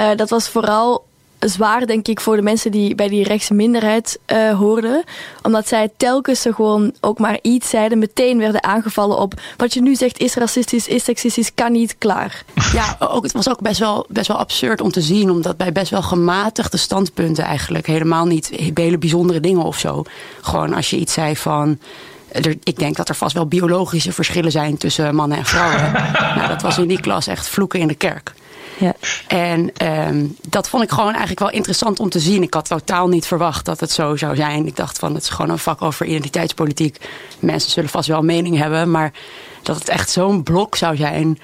[0.00, 1.06] Uh, dat was vooral
[1.38, 5.04] zwaar, denk ik, voor de mensen die bij die rechtse minderheid uh, hoorden.
[5.42, 9.82] Omdat zij telkens ze gewoon ook maar iets zeiden, meteen werden aangevallen op wat je
[9.82, 12.44] nu zegt is racistisch, is seksistisch, kan niet, klaar.
[12.72, 15.72] Ja, ook, het was ook best wel, best wel absurd om te zien, omdat bij
[15.72, 20.02] best wel gematigde standpunten eigenlijk helemaal niet hele bijzondere dingen of zo.
[20.40, 21.78] Gewoon als je iets zei van
[22.32, 25.92] er, ik denk dat er vast wel biologische verschillen zijn tussen mannen en vrouwen.
[26.36, 28.32] nou, dat was in die klas echt vloeken in de kerk.
[28.78, 28.94] Ja.
[29.26, 29.70] En
[30.08, 32.42] um, dat vond ik gewoon eigenlijk wel interessant om te zien.
[32.42, 34.66] Ik had totaal niet verwacht dat het zo zou zijn.
[34.66, 37.08] Ik dacht van het is gewoon een vak over identiteitspolitiek.
[37.38, 39.12] Mensen zullen vast wel mening hebben, maar
[39.62, 41.38] dat het echt zo'n blok zou zijn.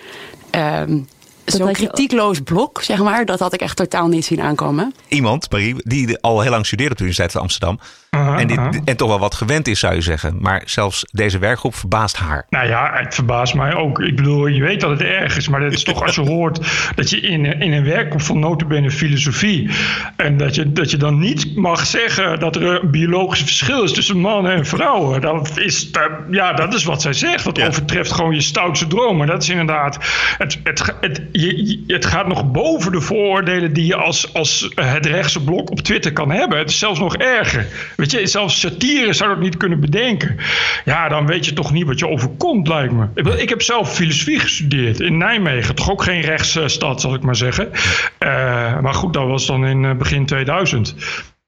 [0.51, 1.07] Um,
[1.45, 4.95] Zo'n kritiekloos blok, zeg maar, dat had ik echt totaal niet zien aankomen.
[5.09, 7.81] Iemand, Marie, die al heel lang studeerde op de Universiteit van Amsterdam,
[8.15, 10.37] en, dit, en toch wel wat gewend is, zou je zeggen.
[10.41, 12.47] Maar zelfs deze werkgroep verbaast haar.
[12.51, 14.01] Nou ja, het verbaast mij ook.
[14.01, 16.61] Ik bedoel, je weet dat het erg is, maar het is toch als je hoort
[16.95, 19.71] dat je in, in een werkgroep van notabene filosofie
[20.17, 23.93] en dat je, dat je dan niet mag zeggen dat er een biologisch verschil is
[23.93, 25.21] tussen mannen en vrouwen.
[25.21, 27.45] Dat is, dat, ja, dat is wat zij zegt.
[27.45, 29.27] Dat overtreft gewoon je stoutste dromen.
[29.27, 29.99] Dat is inderdaad,
[30.39, 35.07] het, het, het, je, het gaat nog boven de vooroordelen die je als, als het
[35.07, 36.59] rechtse blok op Twitter kan hebben.
[36.59, 37.67] Het is zelfs nog erger.
[38.05, 40.37] Weet je, zelfs satire zou dat niet kunnen bedenken.
[40.85, 43.07] Ja, dan weet je toch niet wat je overkomt, lijkt me.
[43.15, 45.75] Ik, ik heb zelf filosofie gestudeerd in Nijmegen.
[45.75, 47.71] Toch ook geen rechtsstad, zal ik maar zeggen.
[47.73, 50.95] Uh, maar goed, dat was dan in begin 2000.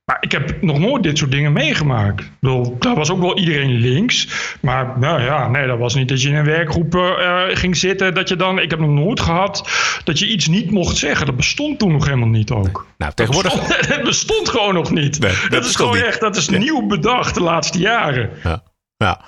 [0.06, 2.20] Maar ik heb nog nooit dit soort dingen meegemaakt.
[2.20, 4.28] Ik bedoel, daar was ook wel iedereen links.
[4.60, 8.14] Maar nou ja, nee, dat was niet dat je in een werkgroep uh, ging zitten.
[8.14, 9.68] Dat je dan, ik heb nog nooit gehad
[10.04, 11.26] dat je iets niet mocht zeggen.
[11.26, 12.86] Dat bestond toen nog helemaal niet ook.
[12.98, 13.52] Nou, tegenwoordig.
[13.52, 15.20] Dat bestond, het bestond gewoon nog niet.
[15.20, 18.30] Nee, dat, is gewoon echt, dat is nieuw bedacht de laatste jaren.
[18.42, 18.62] Ja.
[18.96, 19.20] Ja.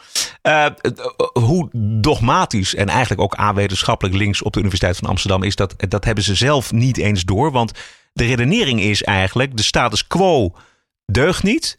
[0.43, 0.67] Uh,
[1.33, 1.69] hoe
[2.01, 6.25] dogmatisch en eigenlijk ook awetenschappelijk links op de Universiteit van Amsterdam is, dat, dat hebben
[6.25, 7.53] ze zelf niet eens door.
[7.53, 7.73] Want
[8.19, 10.53] de redenering is eigenlijk: de status quo
[11.13, 11.79] deugt niet,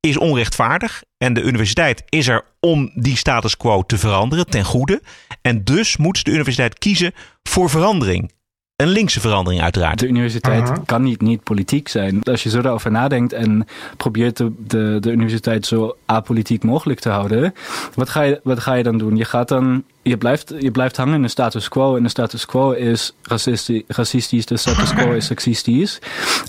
[0.00, 1.02] is onrechtvaardig.
[1.18, 5.02] En de universiteit is er om die status quo te veranderen ten goede.
[5.42, 8.32] En dus moet de universiteit kiezen voor verandering.
[8.76, 9.98] Een linkse verandering uiteraard.
[9.98, 12.22] De universiteit kan niet, niet politiek zijn.
[12.22, 17.08] Als je zo daarover nadenkt en probeert de, de, de universiteit zo apolitiek mogelijk te
[17.08, 17.54] houden,
[17.94, 19.16] wat ga, je, wat ga je dan doen?
[19.16, 21.96] Je gaat dan je blijft, je blijft hangen in de status quo.
[21.96, 25.98] En de status quo is racistisch, racistisch de status quo is seksistisch.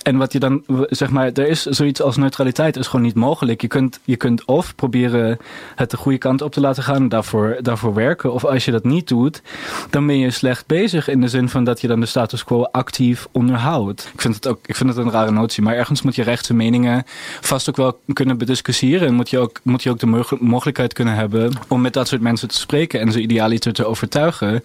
[0.03, 3.61] En wat je dan, zeg maar, er is zoiets als neutraliteit is gewoon niet mogelijk.
[3.61, 5.37] Je kunt, je kunt of proberen
[5.75, 8.33] het de goede kant op te laten gaan, daarvoor, daarvoor werken.
[8.33, 9.41] Of als je dat niet doet,
[9.89, 12.63] dan ben je slecht bezig in de zin van dat je dan de status quo
[12.63, 14.09] actief onderhoudt.
[14.13, 16.53] Ik vind het ook, ik vind het een rare notie, maar ergens moet je rechtse
[16.53, 17.03] meningen
[17.41, 19.07] vast ook wel kunnen bediscussiëren.
[19.07, 22.21] En moet je ook, moet je ook de mogelijkheid kunnen hebben om met dat soort
[22.21, 24.61] mensen te spreken en ze ideaal idealiter te overtuigen.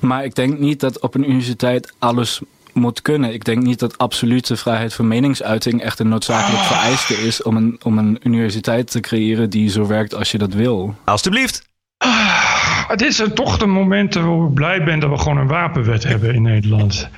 [0.00, 2.40] Maar ik denk niet dat op een universiteit alles
[2.72, 3.32] moet kunnen.
[3.32, 7.80] Ik denk niet dat absolute vrijheid van meningsuiting echt een noodzakelijk vereiste is om een,
[7.82, 10.94] om een universiteit te creëren die zo werkt als je dat wil.
[11.04, 11.66] Alsjeblieft.
[12.88, 16.34] Het is toch de momenten waar ik blij ben dat we gewoon een wapenwet hebben
[16.34, 17.10] in Nederland.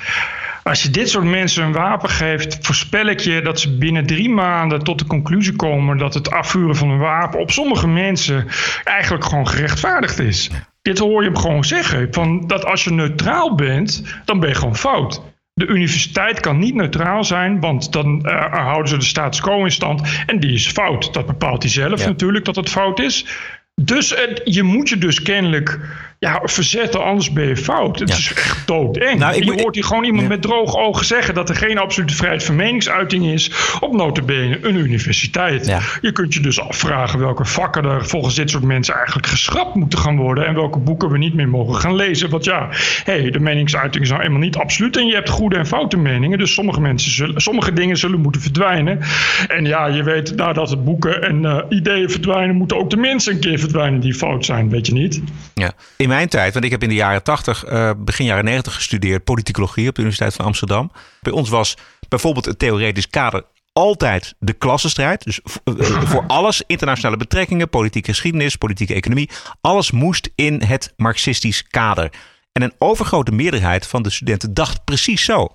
[0.62, 4.30] Als je dit soort mensen een wapen geeft, voorspel ik je dat ze binnen drie
[4.30, 8.46] maanden tot de conclusie komen dat het afvuren van een wapen op sommige mensen
[8.84, 10.50] eigenlijk gewoon gerechtvaardigd is.
[10.82, 12.08] Dit hoor je hem gewoon zeggen.
[12.10, 15.22] Van dat als je neutraal bent, dan ben je gewoon fout.
[15.54, 19.70] De universiteit kan niet neutraal zijn, want dan uh, houden ze de status quo in
[19.70, 20.02] stand.
[20.26, 21.14] En die is fout.
[21.14, 23.26] Dat bepaalt hij zelf natuurlijk dat het fout is.
[23.74, 25.78] Dus uh, je moet je dus kennelijk
[26.20, 27.98] ja, verzetten, anders ben je fout.
[27.98, 29.18] Het is echt doodeng.
[29.18, 31.34] Nou, je hoort hier gewoon iemand met droge ogen zeggen...
[31.34, 33.50] dat er geen absolute vrijheid van meningsuiting is...
[33.80, 35.76] op notabene een universiteit.
[36.00, 38.94] Je kunt je dus afvragen welke vakken er volgens dit soort mensen...
[38.94, 40.46] eigenlijk geschrapt moeten gaan worden...
[40.46, 42.30] en welke boeken we niet meer mogen gaan lezen.
[42.30, 42.68] Want ja,
[43.04, 44.96] hey, de meningsuiting is nou eenmaal niet absoluut...
[44.96, 46.38] en je hebt goede en foute meningen.
[46.38, 49.00] Dus sommige, mensen zullen, sommige dingen zullen moeten verdwijnen.
[49.48, 52.56] En ja, je weet, nadat het boeken en uh, ideeën verdwijnen...
[52.56, 55.22] moeten ook de mensen een keer verdwijnen die fout zijn, weet je niet?
[55.54, 55.72] Ja
[56.10, 59.88] mijn tijd, want ik heb in de jaren 80, uh, begin jaren 90 gestudeerd, politicologie
[59.88, 60.90] op de Universiteit van Amsterdam.
[61.20, 61.76] Bij ons was
[62.08, 65.24] bijvoorbeeld het theoretisch kader altijd de klassenstrijd.
[65.24, 71.66] Dus eh, voor alles, internationale betrekkingen, politieke geschiedenis, politieke economie, alles moest in het marxistisch
[71.66, 72.12] kader.
[72.52, 75.48] En een overgrote meerderheid van de studenten dacht precies zo.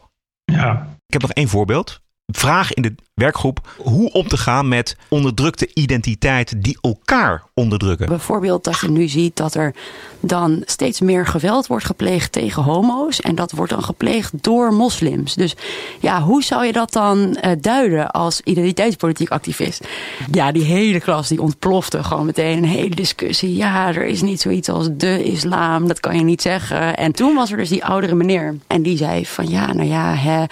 [0.46, 0.98] Ja.
[1.08, 5.70] Ik heb nog één voorbeeld vraag in de werkgroep hoe om te gaan met onderdrukte
[5.74, 8.08] identiteiten die elkaar onderdrukken.
[8.08, 9.74] Bijvoorbeeld dat je nu ziet dat er
[10.20, 13.22] dan steeds meer geweld wordt gepleegd tegen homo's.
[13.22, 15.34] En dat wordt dan gepleegd door moslims.
[15.34, 15.56] Dus
[16.00, 19.88] ja, hoe zou je dat dan uh, duiden als identiteitspolitiek activist?
[20.32, 23.56] Ja, die hele klas die ontplofte gewoon meteen een hele discussie.
[23.56, 26.98] Ja, er is niet zoiets als de islam, dat kan je niet zeggen.
[26.98, 28.56] En toen was er dus die oudere meneer.
[28.68, 30.44] En die zei van ja, nou ja, hè,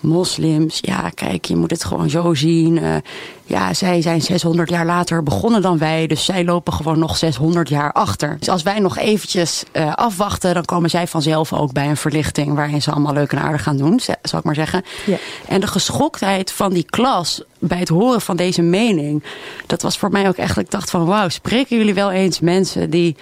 [0.00, 0.78] moslims.
[0.80, 2.76] Ja, kijk, je moet het gewoon zo zien.
[2.76, 2.94] Uh,
[3.44, 6.06] ja, zij zijn 600 jaar later begonnen dan wij.
[6.06, 8.36] Dus zij lopen gewoon nog 600 jaar achter.
[8.38, 12.54] Dus als wij nog eventjes uh, afwachten, dan komen zij vanzelf ook bij een verlichting.
[12.54, 14.82] waarin ze allemaal leuk en aardig gaan doen, zal ik maar zeggen.
[15.06, 15.16] Ja.
[15.46, 19.22] En de geschoktheid van die klas bij het horen van deze mening.
[19.66, 20.58] dat was voor mij ook echt.
[20.58, 23.16] Ik dacht van, wauw, spreken jullie wel eens mensen die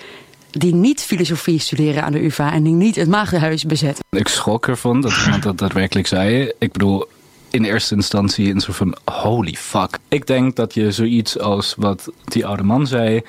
[0.58, 4.04] die niet filosofie studeren aan de UvA en die niet het maagdenhuis bezetten.
[4.10, 6.52] Ik schrok ervan dat iemand dat daadwerkelijk zei.
[6.58, 7.08] Ik bedoel,
[7.50, 9.98] in eerste instantie een soort van holy fuck.
[10.08, 13.22] Ik denk dat je zoiets als wat die oude man zei,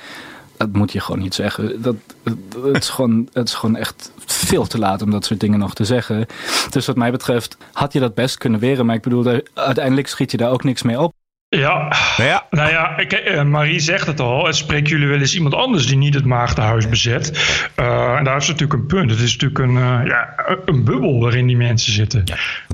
[0.56, 1.82] dat moet je gewoon niet zeggen.
[1.82, 1.96] Dat,
[2.62, 5.74] het, is gewoon, het is gewoon echt veel te laat om dat soort dingen nog
[5.74, 6.26] te zeggen.
[6.70, 8.86] Dus wat mij betreft had je dat best kunnen weren.
[8.86, 11.12] Maar ik bedoel, uiteindelijk schiet je daar ook niks mee op.
[11.50, 12.46] Ja, ja.
[12.50, 14.46] nou ja, ik, eh, Marie zegt het al.
[14.46, 17.32] Het jullie wel eens iemand anders die niet het maagdenhuis bezet.
[17.74, 19.10] Eh, en daar is natuurlijk een punt.
[19.10, 20.34] Het is natuurlijk een, eh, ja,
[20.64, 22.24] een bubbel waarin die mensen zitten.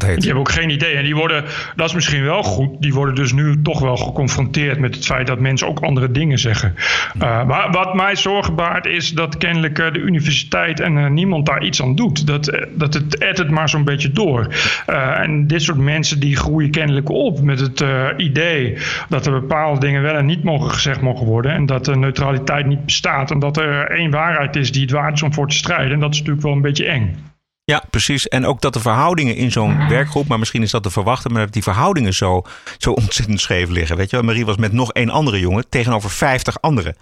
[0.07, 0.17] heet.
[0.17, 0.95] Die hebben ook geen idee.
[0.95, 1.45] En die worden,
[1.77, 5.27] dat is misschien wel goed, die worden dus nu toch wel geconfronteerd met het feit
[5.27, 6.75] dat mensen ook andere dingen zeggen.
[7.19, 11.95] Maar wat mij zorgen baart is dat kennelijk de universiteit en niemand daar iets aan
[11.95, 12.27] doet.
[12.27, 14.55] Dat, dat het edt het maar zo'n beetje door.
[14.87, 17.85] En dit soort mensen die groeien kennelijk op met het
[18.17, 18.64] idee
[19.09, 21.53] dat er bepaalde dingen wel en niet mogen gezegd mogen worden.
[21.53, 23.31] En dat de neutraliteit niet bestaat.
[23.31, 25.93] En dat er één waarheid is die het waard is om voor te strijden.
[25.93, 27.33] En dat is natuurlijk wel een beetje eng.
[27.65, 28.29] Ja, precies.
[28.29, 31.43] En ook dat de verhoudingen in zo'n werkgroep, maar misschien is dat te verwachten, maar
[31.45, 32.43] dat die verhoudingen zo,
[32.79, 33.97] zo ontzettend scheef liggen.
[33.97, 34.25] Weet je, wel?
[34.25, 36.97] Marie was met nog één andere jongen tegenover 50 anderen.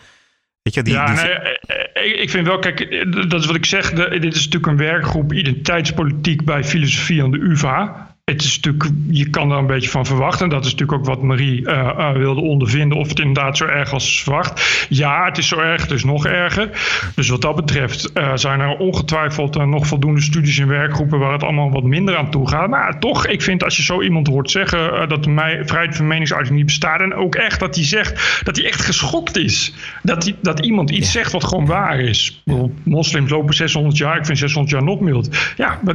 [0.62, 3.54] Weet je, die, ja, die- nee, eh, ik, vind wel, kijk, eh, dat is wat
[3.56, 3.92] ik zeg.
[3.92, 8.11] dit is natuurlijk een werkgroep identiteitspolitiek bij filosofie aan de UVA.
[8.32, 10.48] Het is natuurlijk, je kan daar een beetje van verwachten.
[10.48, 12.98] Dat is natuurlijk ook wat Marie eh, eh, wilde ondervinden.
[12.98, 14.86] Of het inderdaad zo erg als verwacht.
[14.88, 16.70] Ja, het is zo erg, het is nog erger.
[17.14, 21.42] Dus wat dat betreft eh, zijn er ongetwijfeld nog voldoende studies en werkgroepen waar het
[21.42, 22.68] allemaal wat minder aan toe gaat.
[22.68, 26.56] Maar toch, ik vind als je zo iemand hoort zeggen dat mij, vrijheid van meningsuiting
[26.56, 27.00] niet bestaat.
[27.00, 29.74] En ook echt dat hij zegt dat hij echt geschokt is.
[30.02, 32.42] Dat, die, dat iemand iets zegt wat gewoon waar is.
[32.82, 35.52] Moslims lopen 600 jaar, ik vind 600 jaar nog mild.
[35.56, 35.94] Ja, maar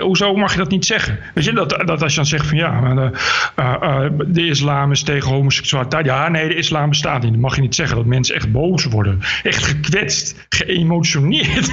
[0.00, 1.18] hoezo mag je dat niet zeggen?
[1.34, 3.10] Weet je, dat, dat als je dan zegt van ja, maar de,
[3.56, 6.04] eh, eh, de islam is tegen homoseksualiteit.
[6.04, 7.32] Ja, nee, de islam bestaat niet.
[7.32, 7.96] Dat mag je niet zeggen.
[7.96, 9.20] Dat mensen echt boos worden.
[9.42, 11.70] Echt gekwetst, geëmotioneerd.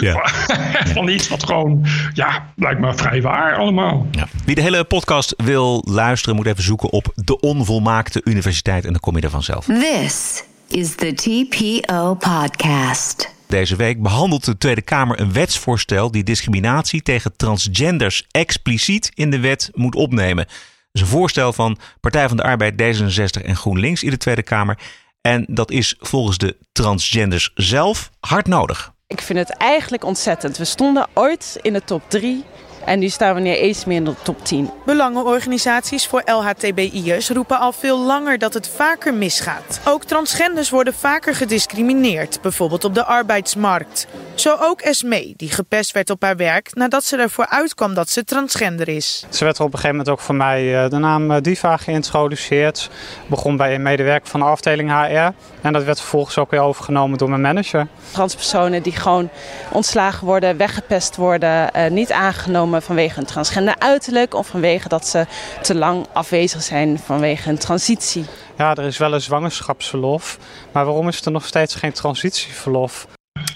[0.00, 0.22] Ja,
[0.94, 4.06] Van iets wat gewoon, ja, lijkt me vrij waar allemaal.
[4.44, 9.00] Wie de hele podcast wil luisteren, moet even zoeken op de onvolmaakte universiteit en dan
[9.00, 9.64] kom je er vanzelf.
[9.64, 13.39] This is the TPO podcast.
[13.50, 19.40] Deze week behandelt de Tweede Kamer een wetsvoorstel die discriminatie tegen transgenders expliciet in de
[19.40, 20.44] wet moet opnemen.
[20.44, 20.54] Dat
[20.92, 24.78] is een voorstel van Partij van de Arbeid, D66 en GroenLinks in de Tweede Kamer.
[25.20, 28.92] En dat is volgens de transgenders zelf hard nodig.
[29.06, 30.56] Ik vind het eigenlijk ontzettend.
[30.56, 32.44] We stonden ooit in de top 3
[32.90, 34.70] en nu staan we neer eens meer in de top 10.
[34.84, 39.80] Belangenorganisaties voor LHTBI'ers roepen al veel langer dat het vaker misgaat.
[39.84, 44.06] Ook transgenders worden vaker gediscrimineerd, bijvoorbeeld op de arbeidsmarkt.
[44.34, 48.24] Zo ook Esmee, die gepest werd op haar werk nadat ze ervoor uitkwam dat ze
[48.24, 49.24] transgender is.
[49.28, 51.76] Ze werd er op een gegeven moment ook voor mij eh, de naam eh, Diva
[51.76, 52.90] geïntroduceerd.
[53.26, 55.32] Begon bij een medewerker van de afdeling HR.
[55.60, 57.86] En dat werd vervolgens ook weer overgenomen door mijn manager.
[58.10, 59.28] Transpersonen die gewoon
[59.72, 65.26] ontslagen worden, weggepest worden, eh, niet aangenomen vanwege een transgender uiterlijk of vanwege dat ze
[65.62, 68.24] te lang afwezig zijn vanwege een transitie.
[68.56, 70.38] Ja, er is wel een zwangerschapsverlof.
[70.72, 73.06] Maar waarom is er nog steeds geen transitieverlof?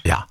[0.02, 0.26] Ja.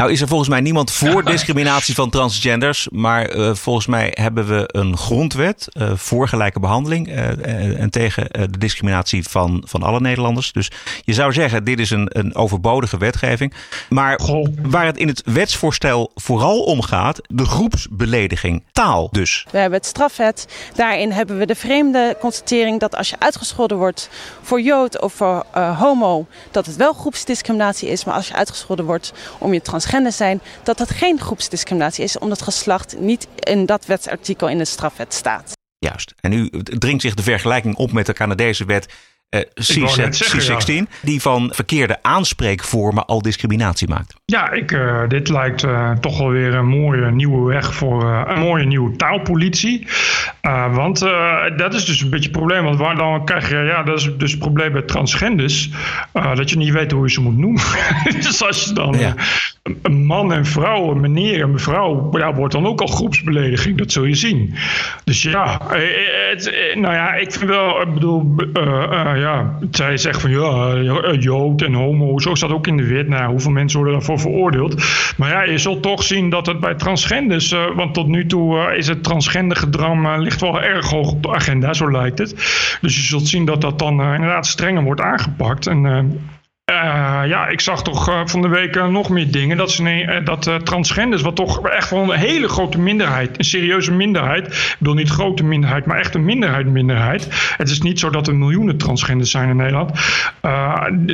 [0.00, 2.88] Nou is er volgens mij niemand voor discriminatie van transgenders.
[2.90, 7.08] Maar eh, volgens mij hebben we een grondwet eh, voor gelijke behandeling.
[7.08, 10.52] eh, en tegen eh, de discriminatie van, van alle Nederlanders.
[10.52, 10.70] Dus
[11.04, 13.54] je zou zeggen, dit is een, een overbodige wetgeving.
[13.88, 14.20] Maar
[14.62, 18.64] waar het in het wetsvoorstel vooral om gaat, de groepsbelediging.
[18.72, 19.46] Taal dus.
[19.50, 20.46] We hebben het strafwet.
[20.74, 24.08] Daarin hebben we de vreemde constatering dat als je uitgescholden wordt
[24.42, 28.04] voor Jood of voor eh, homo, dat het wel groepsdiscriminatie is.
[28.04, 29.62] Maar als je uitgescholden wordt om je
[30.08, 35.14] zijn, dat dat geen groepsdiscriminatie is, omdat geslacht niet in dat wetsartikel in de strafwet
[35.14, 35.52] staat.
[35.78, 36.14] Juist.
[36.20, 38.92] En nu dringt zich de vergelijking op met de Canadese wet
[39.30, 44.14] eh, wou net zeggen, C16, die van verkeerde aanspreekvormen al discriminatie maakt.
[44.24, 48.40] Ja, ik, eh, dit lijkt eh, toch wel weer een mooie nieuwe weg voor een
[48.40, 49.86] mooie nieuwe taalpolitie.
[50.70, 50.98] Want
[51.56, 52.64] dat is dus een beetje het probleem.
[52.64, 55.70] Want waar dan krijg je, ja, dat is dus het probleem bij transgenders.
[56.12, 57.62] dat je niet weet hoe je ze moet noemen.
[58.20, 58.96] dus als je dan
[59.82, 63.78] een man en vrouw, een meneer en mevrouw, ja, wordt dan ook al groepsbelediging.
[63.78, 64.54] Dat zul je zien.
[65.04, 65.60] Dus ja,
[66.30, 68.34] het, nou ja, ik vind wel, ik bedoel,
[69.20, 73.08] ja, zij zegt van ja, eh, jood en homo, zo staat ook in de wet.
[73.08, 74.82] Nou, hoeveel mensen worden daarvoor veroordeeld?
[75.16, 78.58] Maar ja, je zult toch zien dat het bij transgenders, eh, want tot nu toe
[78.58, 82.18] eh, is het transgender gedram eh, ligt wel erg hoog op de agenda, zo lijkt
[82.18, 82.30] het.
[82.80, 85.66] Dus je zult zien dat dat dan inderdaad strenger wordt aangepakt.
[85.66, 86.20] En
[86.70, 89.56] eh, ja, ik zag toch eh, van de week eh, nog meer dingen.
[89.56, 89.80] Dat,
[90.24, 94.46] dat transgenders, wat toch echt wel een hele grote minderheid, een serieuze minderheid.
[94.46, 97.28] Ik bedoel niet grote minderheid, maar echt een minderheid minderheid.
[97.56, 99.90] Het is niet zo dat er miljoenen transgenders zijn in Nederland.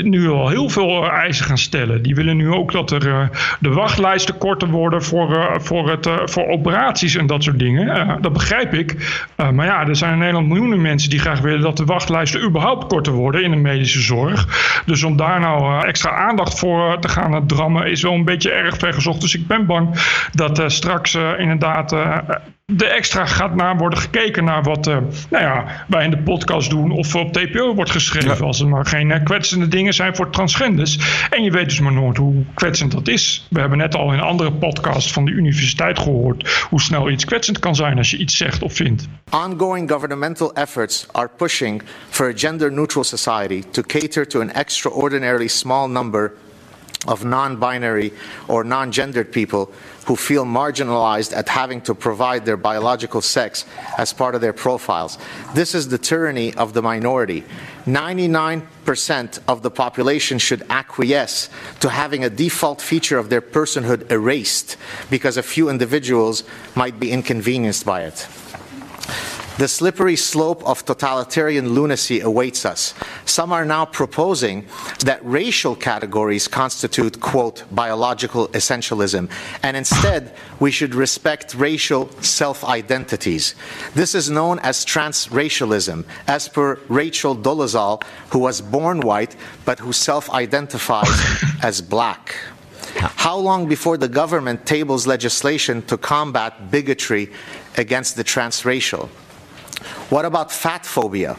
[0.02, 2.02] nu al heel veel eisen gaan stellen.
[2.02, 7.16] Die willen nu ook dat er de wachtlijsten korter worden voor, voor, het, voor operaties
[7.16, 8.18] en dat soort dingen.
[8.20, 9.20] Dat begrijp ik.
[9.52, 12.86] Maar ja, er zijn in Nederland miljoenen mensen die graag willen dat de wachtlijsten überhaupt
[12.86, 14.46] korter worden in de medische zorg.
[14.86, 18.12] Dus om daar nou eh, extra aandacht voor eh, te gaan eh, drammen is wel
[18.12, 19.20] een beetje erg vergezocht.
[19.20, 19.88] Dus ik ben bang
[20.32, 21.96] dat straks inderdaad
[22.72, 24.96] de extra gaat naar worden gekeken naar wat uh,
[25.30, 28.46] nou ja, wij in de podcast doen of op TPO wordt geschreven.
[28.46, 30.98] Als er maar geen uh, kwetsende dingen zijn voor transgenders.
[31.30, 33.46] En je weet dus maar nooit hoe kwetsend dat is.
[33.50, 37.24] We hebben net al in een andere podcast van de universiteit gehoord hoe snel iets
[37.24, 39.08] kwetsend kan zijn als je iets zegt of vindt.
[39.30, 45.48] Ongoing governmental efforts are pushing for a gender neutral society to cater to an extraordinarily
[45.48, 46.32] small number
[47.06, 48.12] of non binary
[48.46, 49.68] or non gendered people
[50.06, 53.64] who feel marginalized at having to provide their biological sex
[53.98, 55.18] as part of their profiles.
[55.54, 57.44] This is the tyranny of the minority.
[57.86, 61.50] 99% of the population should acquiesce
[61.80, 64.76] to having a default feature of their personhood erased
[65.10, 66.44] because a few individuals
[66.74, 68.26] might be inconvenienced by it.
[69.58, 72.92] The slippery slope of totalitarian lunacy awaits us.
[73.24, 74.66] Some are now proposing
[75.00, 79.30] that racial categories constitute, quote, biological essentialism,
[79.62, 83.54] and instead we should respect racial self identities.
[83.94, 88.02] This is known as transracialism, as per Rachel Dolezal,
[88.32, 91.18] who was born white but who self identifies
[91.62, 92.36] as black.
[92.98, 97.32] How long before the government tables legislation to combat bigotry
[97.78, 99.08] against the transracial?
[100.08, 101.36] What about fat phobia?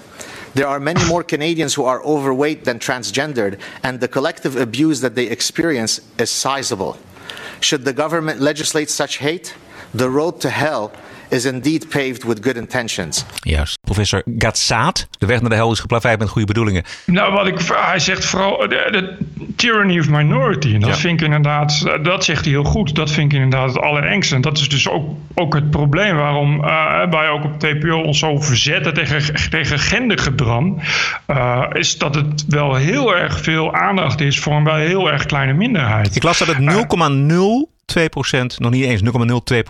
[0.54, 5.16] There are many more Canadians who are overweight than transgendered, and the collective abuse that
[5.16, 6.98] they experience is sizable.
[7.60, 9.56] Should the government legislate such hate?
[9.94, 10.92] The road to hell
[11.30, 13.26] is indeed paved with good intentions.
[13.40, 13.78] Juist.
[13.82, 15.08] Professor Gatsaat.
[15.12, 16.84] De weg naar de hel is geplaveid met goede bedoelingen.
[17.06, 19.18] Nou, wat ik, hij zegt vooral de, de
[19.56, 20.74] tyranny of minority.
[20.74, 20.96] En dat Ja.
[20.96, 22.96] vind ik inderdaad, dat zegt hij heel goed.
[22.96, 24.36] Dat vind ik inderdaad het allerengste.
[24.36, 28.20] En dat is dus ook, ook het probleem waarom eh, wij ook op TPO ons
[28.20, 30.80] zo verzetten tegen, tegen gendergedram.
[31.26, 35.26] eh, is dat het wel heel erg veel aandacht is voor een wel heel erg
[35.26, 36.16] kleine minderheid.
[36.16, 39.10] Ik las dat het 0,02%, nog niet eens 0,02%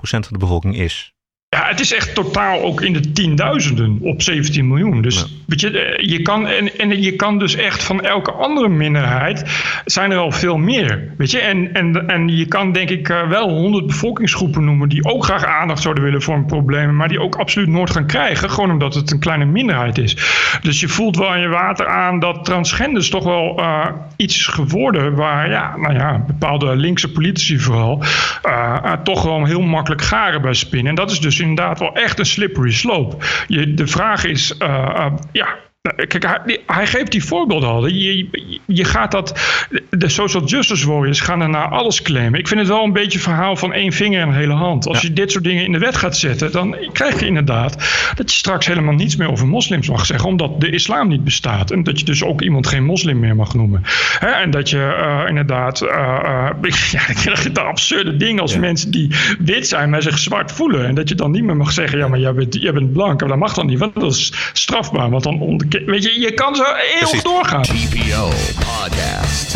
[0.09, 1.11] van de bevolking is.
[1.49, 5.01] Ja, het is echt totaal ook in de tienduizenden op 17 miljoen.
[5.01, 8.69] Dus weet je, eh, je kan, en, en je kan dus echt van elke andere
[8.69, 9.43] minderheid
[9.85, 11.13] zijn er al veel meer.
[11.17, 15.05] Weet je, en, en, en je kan denk ik eh, wel honderd bevolkingsgroepen noemen die
[15.05, 18.49] ook graag aandacht zouden willen voor een probleem, maar die ook absoluut nooit gaan krijgen,
[18.49, 20.17] gewoon omdat het een kleine minderheid is.
[20.61, 23.85] Dus je voelt wel aan je water aan dat transgenders toch wel eh,
[24.15, 28.03] iets is geworden waar, ja, nou ja, bepaalde linkse politici vooral,
[29.03, 30.89] toch wel heel makkelijk garen bij spinnen.
[30.89, 33.17] En dat is dus inderdaad wel echt een slippery slope.
[33.47, 35.47] Je, de vraag is, eh, eh, ja.
[35.95, 37.87] Kijk, hij, hij geeft die voorbeelden al.
[37.87, 39.39] Je, je, je gaat dat.
[39.89, 42.39] De social justice warriors gaan er naar alles claimen.
[42.39, 44.87] Ik vind het wel een beetje een verhaal van één vinger en een hele hand.
[44.87, 47.73] Als je dit soort dingen in de wet gaat zetten, dan krijg je inderdaad
[48.15, 51.71] dat je straks helemaal niets meer over moslims mag zeggen, omdat de islam niet bestaat.
[51.71, 53.83] En dat je dus ook iemand geen moslim meer mag noemen.
[54.19, 55.81] En dat je eh, inderdaad.
[55.81, 56.49] eh,
[56.91, 60.51] ja, dan krijg je de absurde dingen als mensen die wit zijn, maar zich zwart
[60.51, 60.85] voelen.
[60.85, 63.21] En dat je dan niet meer mag zeggen: ja, maar jij bent, jij bent blank.
[63.21, 65.09] En dat mag dan niet, want dat is strafbaar.
[65.09, 67.61] Want dan Weet je, je kan zo eeuwig doorgaan.
[67.61, 69.55] TPO Podcast.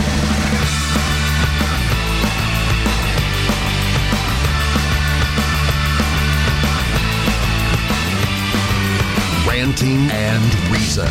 [9.45, 11.05] Ranting and Reason.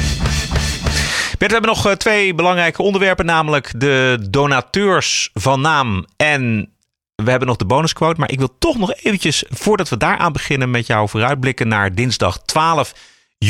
[1.38, 6.72] Bert, we hebben nog eh, twee belangrijke onderwerpen, namelijk de donateurs van naam en
[7.14, 8.20] we hebben nog de bonusquote.
[8.20, 12.42] Maar ik wil toch nog eventjes, voordat we daaraan beginnen, met jou vooruitblikken naar dinsdag
[12.42, 12.92] 12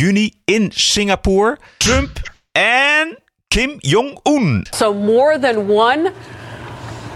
[0.00, 1.58] juni in Singapore.
[1.78, 2.20] Trump
[2.54, 3.16] en
[3.50, 4.64] Kim Jong-un.
[4.72, 6.14] So, more than one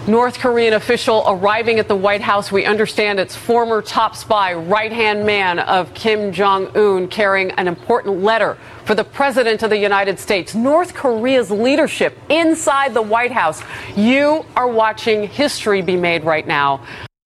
[0.06, 2.52] North Korean official arriving at the White House.
[2.52, 7.66] We understand it's former top spy, right hand man of Kim Jong un, carrying an
[7.66, 10.54] important letter for the President of the United States.
[10.54, 13.62] North Korea's leadership inside the White House.
[13.96, 16.84] You are watching history be made right now.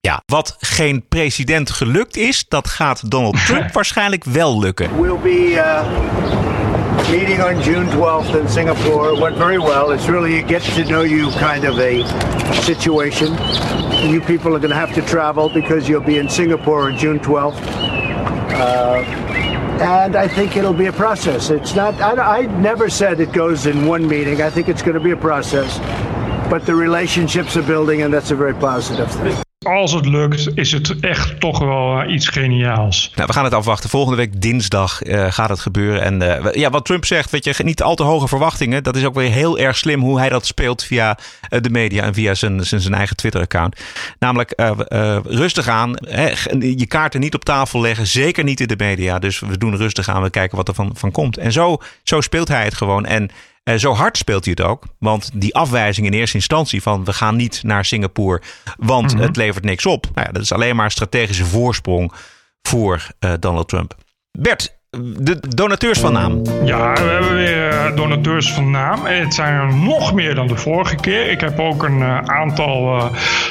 [0.09, 5.00] Ja, wat geen president gelukt is, dat gaat Donald Trump waarschijnlijk wel lukken.
[5.00, 9.12] We'll be uh, meeting on June 12th in Singapore.
[9.12, 9.92] It went very well.
[9.92, 12.02] It's really a get to know you kind of a
[12.62, 13.36] situation.
[14.11, 17.18] You people are going to have to travel because you'll be in Singapore on June
[17.18, 17.61] 12th.
[18.50, 19.04] Uh,
[19.80, 21.50] and I think it'll be a process.
[21.50, 24.40] It's not, I, I never said it goes in one meeting.
[24.40, 25.78] I think it's going to be a process.
[26.48, 29.47] But the relationships are building, and that's a very positive thing.
[29.68, 33.12] Als het lukt, is het echt toch wel eh, iets geniaals.
[33.14, 33.90] Nou, we gaan het afwachten.
[33.90, 36.02] Volgende week dinsdag eh, gaat het gebeuren.
[36.02, 38.82] En eh, ja, wat Trump zegt, weet je, niet al te hoge verwachtingen.
[38.82, 42.14] Dat is ook weer heel erg slim hoe hij dat speelt via de media en
[42.14, 43.80] via zijn, zijn, zijn eigen Twitter-account.
[44.18, 44.52] Namelijk
[45.24, 49.18] rustig aan, hè, je kaarten niet op tafel leggen, zeker niet in de media.
[49.18, 51.38] Dus we doen rustig aan, we kijken wat er van, van komt.
[51.38, 53.06] En zo, zo speelt hij het gewoon.
[53.06, 53.30] En
[53.76, 54.84] zo hard speelt hij het ook.
[54.98, 58.42] Want die afwijzing in eerste instantie van we gaan niet naar Singapore,
[58.76, 60.06] want het levert niks op.
[60.14, 62.12] Nou ja, dat is alleen maar een strategische voorsprong
[62.62, 63.94] voor eh, Donald Trump.
[64.38, 66.42] Bert, de donateurs van naam.
[66.64, 69.07] Ja, we hebben weer eh, donateurs van naam.
[69.07, 71.30] Het zijn er nog meer dan de vorige keer.
[71.30, 73.05] Ik heb ook een eh, aantal uh,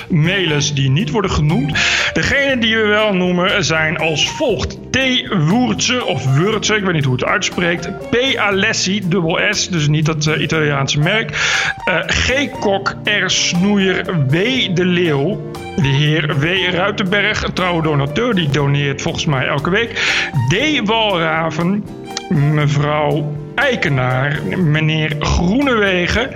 [0.09, 1.77] mailers die niet worden genoemd.
[2.13, 4.77] Degene die we wel noemen zijn als volgt.
[4.91, 4.97] T.
[5.47, 7.89] Woertse of Wurtse, ik weet niet hoe het uitspreekt.
[8.09, 8.37] P.
[8.37, 11.31] Alessi, dubbel S, dus niet dat Italiaanse merk.
[12.07, 12.49] G.
[12.59, 13.29] Kok, R.
[13.29, 14.35] Snoeier, W.
[14.75, 15.51] De Leeuw.
[15.81, 16.45] De heer W.
[16.71, 19.89] Ruitenberg, een trouwe donateur, die doneert volgens mij elke week.
[20.49, 20.85] D.
[22.29, 26.29] Mevrouw Eikenaar, meneer Groenewegen.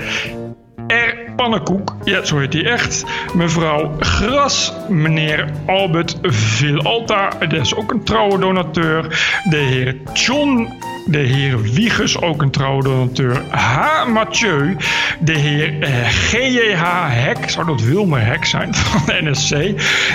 [1.41, 3.05] Pannenkoek, ja, zo heet hij echt.
[3.33, 9.01] Mevrouw Gras, meneer Albert Villalta, dat is ook een trouwe donateur.
[9.49, 10.69] De heer John
[11.05, 13.41] de heer Wiegers, ook een trouwe donateur.
[13.49, 14.05] H.
[14.07, 14.77] Mathieu.
[15.19, 17.07] De heer eh, G.J.H.
[17.07, 19.49] Hek, zou dat Wilmer Hek zijn van de NSC.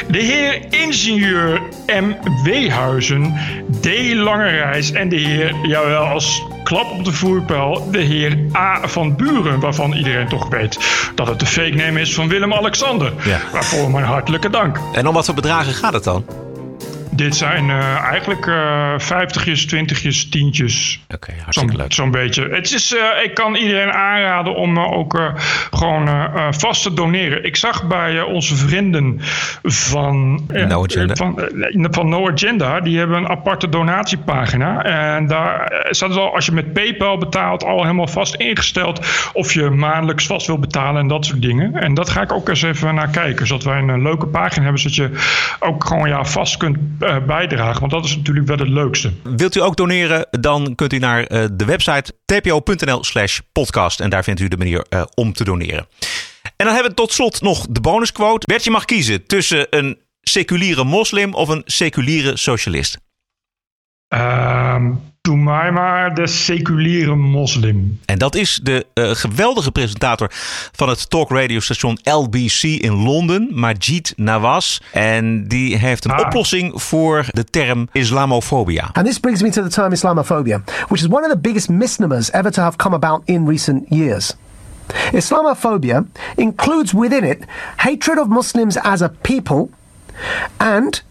[0.08, 2.14] De heer ingenieur M.
[2.44, 3.34] Weehuizen.
[3.80, 4.14] D.
[4.14, 4.92] Langereis.
[4.92, 8.88] En de heer, jawel, als klap op de voerpijl, de heer A.
[8.88, 9.60] van Buren.
[9.60, 10.78] Waarvan iedereen toch weet
[11.14, 13.12] dat het de fake name is van Willem-Alexander.
[13.24, 13.40] Ja.
[13.52, 14.78] Waarvoor mijn hartelijke dank.
[14.92, 16.45] En om wat voor bedragen gaat het dan?
[17.16, 21.00] Dit zijn uh, eigenlijk uh, vijftigjes, twintigjes, tientjes.
[21.04, 21.92] Oké, okay, hartstikke Zo'n leuk.
[21.92, 22.48] Zo'n beetje.
[22.48, 25.32] Het is, uh, ik kan iedereen aanraden om ook
[25.70, 26.08] gewoon
[26.50, 27.44] vast te doneren.
[27.44, 29.20] Ik zag bij onze vrienden
[29.62, 31.14] van, no Agenda.
[31.14, 31.40] van,
[31.90, 34.82] van No Agenda, die hebben een aparte donatiepagina.
[34.82, 39.52] En daar staat het al, als je met PayPal betaalt, al helemaal vast ingesteld of
[39.52, 41.74] je maandelijks vast wil betalen en dat soort dingen.
[41.74, 44.80] En dat ga ik ook eens even naar kijken, zodat wij een leuke pagina hebben,
[44.80, 45.10] zodat je
[45.60, 47.80] ook gewoon ja, vast kunt uh, bijdragen.
[47.80, 49.12] Want dat is natuurlijk wel het leukste.
[49.22, 54.00] Wilt u ook doneren, dan kunt u naar uh, de website tpo.nl slash podcast.
[54.00, 55.86] En daar vindt u de manier uh, om te doneren.
[56.56, 58.46] En dan hebben we tot slot nog de bonusquote.
[58.46, 62.98] Bert, je mag kiezen tussen een seculiere moslim of een seculiere socialist.
[64.14, 64.84] Uh,
[65.26, 68.00] doe mij maar de seculiere moslim.
[68.04, 70.30] En dat is de uh, geweldige presentator
[70.72, 74.78] van het talkradiostation LBC in Londen, Majid Nawaz.
[74.92, 76.26] En die heeft een ah.
[76.26, 78.90] oplossing voor de term Islamofobia.
[78.92, 82.30] And this brings me to the term Islamophobia, which is one of the biggest misnomers
[82.30, 84.34] ever to have come about in recent years.
[85.12, 86.04] Islamophobia
[86.36, 87.44] includes within it
[87.76, 89.68] hatred of Muslims as a people
[90.56, 91.02] and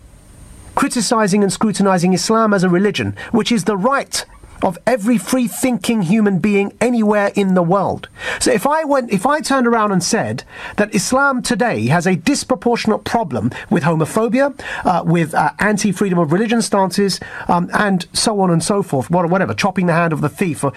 [0.75, 4.25] criticizing and scrutinizing Islam as a religion, which is the right
[4.61, 8.07] of every free thinking human being anywhere in the world.
[8.39, 10.43] So if I went if I turned around and said
[10.77, 16.31] that Islam today has a disproportionate problem with homophobia, uh, with uh, anti freedom of
[16.31, 20.29] religion stances, um, and so on and so forth, whatever, chopping the hand of the
[20.29, 20.73] thief, or,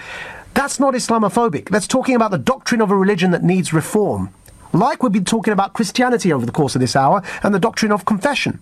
[0.53, 1.69] that's not Islamophobic.
[1.69, 4.33] That's talking about the doctrine of a religion that needs reform.
[4.73, 7.91] Like we've been talking about Christianity over the course of this hour and the doctrine
[7.91, 8.59] of confession.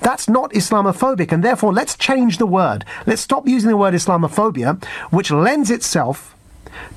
[0.00, 2.84] That's not Islamophobic, and therefore let's change the word.
[3.06, 6.34] Let's stop using the word Islamophobia, which lends itself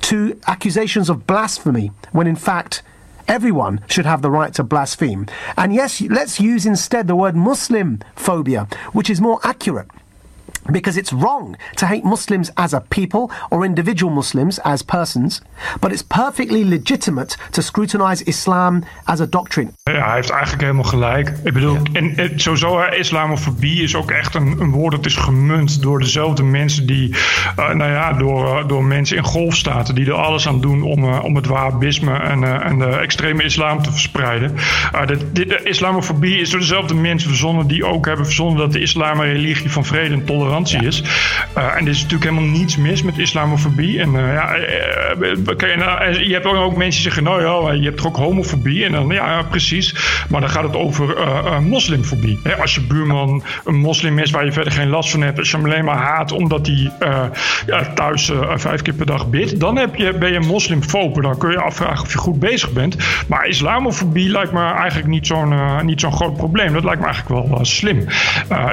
[0.02, 2.82] to accusations of blasphemy, when in fact
[3.26, 5.26] everyone should have the right to blaspheme.
[5.56, 9.88] And yes, let's use instead the word Muslim phobia, which is more accurate.
[10.70, 15.42] Because it's wrong to hate Muslims as a people or individual Muslims as persons,
[15.80, 19.70] but it's perfectly legitimate to scrutinize Islam as a doctrine.
[19.82, 21.32] Ja, hij heeft eigenlijk helemaal gelijk.
[21.44, 21.80] Ik bedoel, ja.
[21.92, 26.42] en, en sowieso, islamofobie is ook echt een, een, woord dat is gemunt door dezelfde
[26.42, 30.60] mensen die, uh, nou ja, door, uh, door mensen in golfstaten die er alles aan
[30.60, 34.54] doen om, uh, om het wahhabisme en, en de extreme islam te verspreiden.
[35.06, 38.80] de, de, de, islamofobie is door dezelfde mensen verzonnen die ook hebben verzonnen dat de
[38.80, 40.80] islam een religie van vrede en tolerantie ja.
[40.80, 41.02] is.
[41.56, 44.00] Uh, en er is natuurlijk helemaal niets mis met islamofobie.
[44.00, 44.56] En uh, ja,
[45.76, 48.84] nou, je hebt ook mensen die zeggen, nou ja, je hebt toch ook homofobie.
[48.84, 49.94] En dan, ja, precies.
[50.28, 51.16] Maar dan gaat het over
[51.62, 52.40] moslimfobie.
[52.42, 55.38] Hè, als je buurman een moslim is waar je verder geen last van hebt.
[55.38, 56.92] Als je hem alleen maar haat omdat hij
[57.66, 59.60] ja, thuis vijf keer per dag bidt.
[59.60, 61.22] Dan heb je, ben je moslimfobe.
[61.22, 62.96] Dan kun je afvragen of je goed bezig bent.
[63.28, 65.54] Maar islamofobie lijkt me eigenlijk niet zo'n
[65.84, 66.72] niet zo'n groot probleem.
[66.72, 68.06] Dat lijkt me eigenlijk wel slim.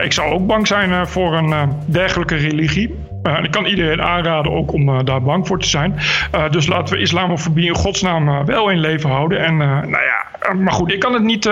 [0.03, 2.95] ik zou ook bang zijn voor een dergelijke religie.
[3.43, 5.99] Ik kan iedereen aanraden ook om uh, daar bang voor te zijn.
[6.35, 9.43] Uh, dus laten we islamofobie in godsnaam wel in leven houden.
[9.45, 11.43] En nou ja, maar goed, ik kan het niet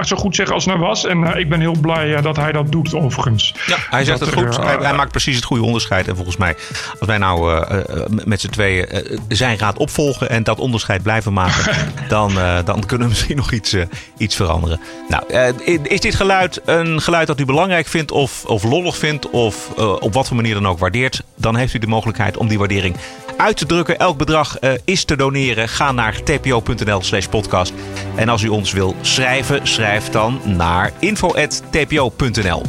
[0.00, 1.06] zo goed zeggen als het nou was.
[1.06, 3.54] En ik ben heel blij dat hij dat doet overigens.
[3.66, 4.56] Ja, hij zegt dat het goed.
[4.56, 6.08] Hij, hij, maakt precies het goede onderscheid.
[6.08, 6.56] En volgens mij,
[6.98, 7.64] als wij nou
[8.24, 8.86] met z'n tweeën
[9.28, 11.76] zijn raad opvolgen en dat onderscheid blijven maken,
[12.08, 12.32] dan,
[12.64, 13.76] dan kunnen we misschien nog iets,
[14.16, 14.80] iets veranderen.
[15.08, 19.70] Nou, is dit geluid een geluid dat u belangrijk vindt of, of lollig vindt of
[20.00, 22.96] op wat voor manier dan ook waardeert, dan heeft u de mogelijkheid om die waardering
[23.36, 23.98] uit te drukken.
[23.98, 25.68] Elk bedrag uh, is te doneren.
[25.68, 27.72] Ga naar tpo.nl slash podcast.
[28.14, 32.62] En als u ons wil schrijven, schrijf dan naar info.tpo.nl.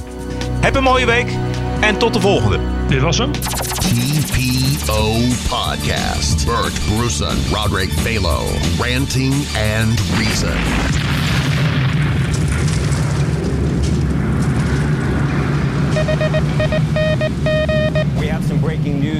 [0.59, 1.27] Heb een mooie week
[1.79, 2.59] en tot de volgende.
[2.87, 3.31] Dit was hem.
[3.31, 5.11] TPO
[5.49, 6.45] Podcast.
[6.45, 8.41] Bert Brussen, Roderick Balo,
[8.79, 9.33] Ranting
[9.77, 11.12] and Reason.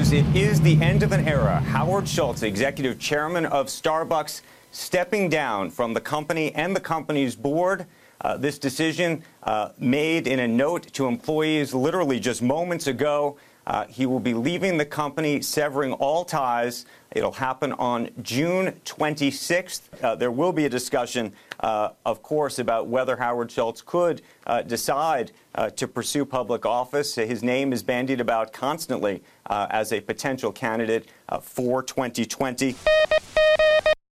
[0.04, 0.12] News.
[0.12, 1.60] It is the end of an era.
[1.60, 7.86] Howard Schultz, executive chairman of Starbucks, stepping down from the company and the company's board.
[8.20, 13.36] Uh, this decision uh, made in a note to employees literally just moments ago.
[13.66, 16.84] Uh, he will be leaving the company, severing all ties.
[17.12, 19.82] It'll happen on June 26th.
[20.02, 21.32] Uh, there will be a discussion,
[21.64, 27.14] uh, of course, about whether Howard Schultz could uh, decide uh, to pursue public office.
[27.14, 32.76] His name is bandied about constantly uh, as a potential candidate uh, for 2020.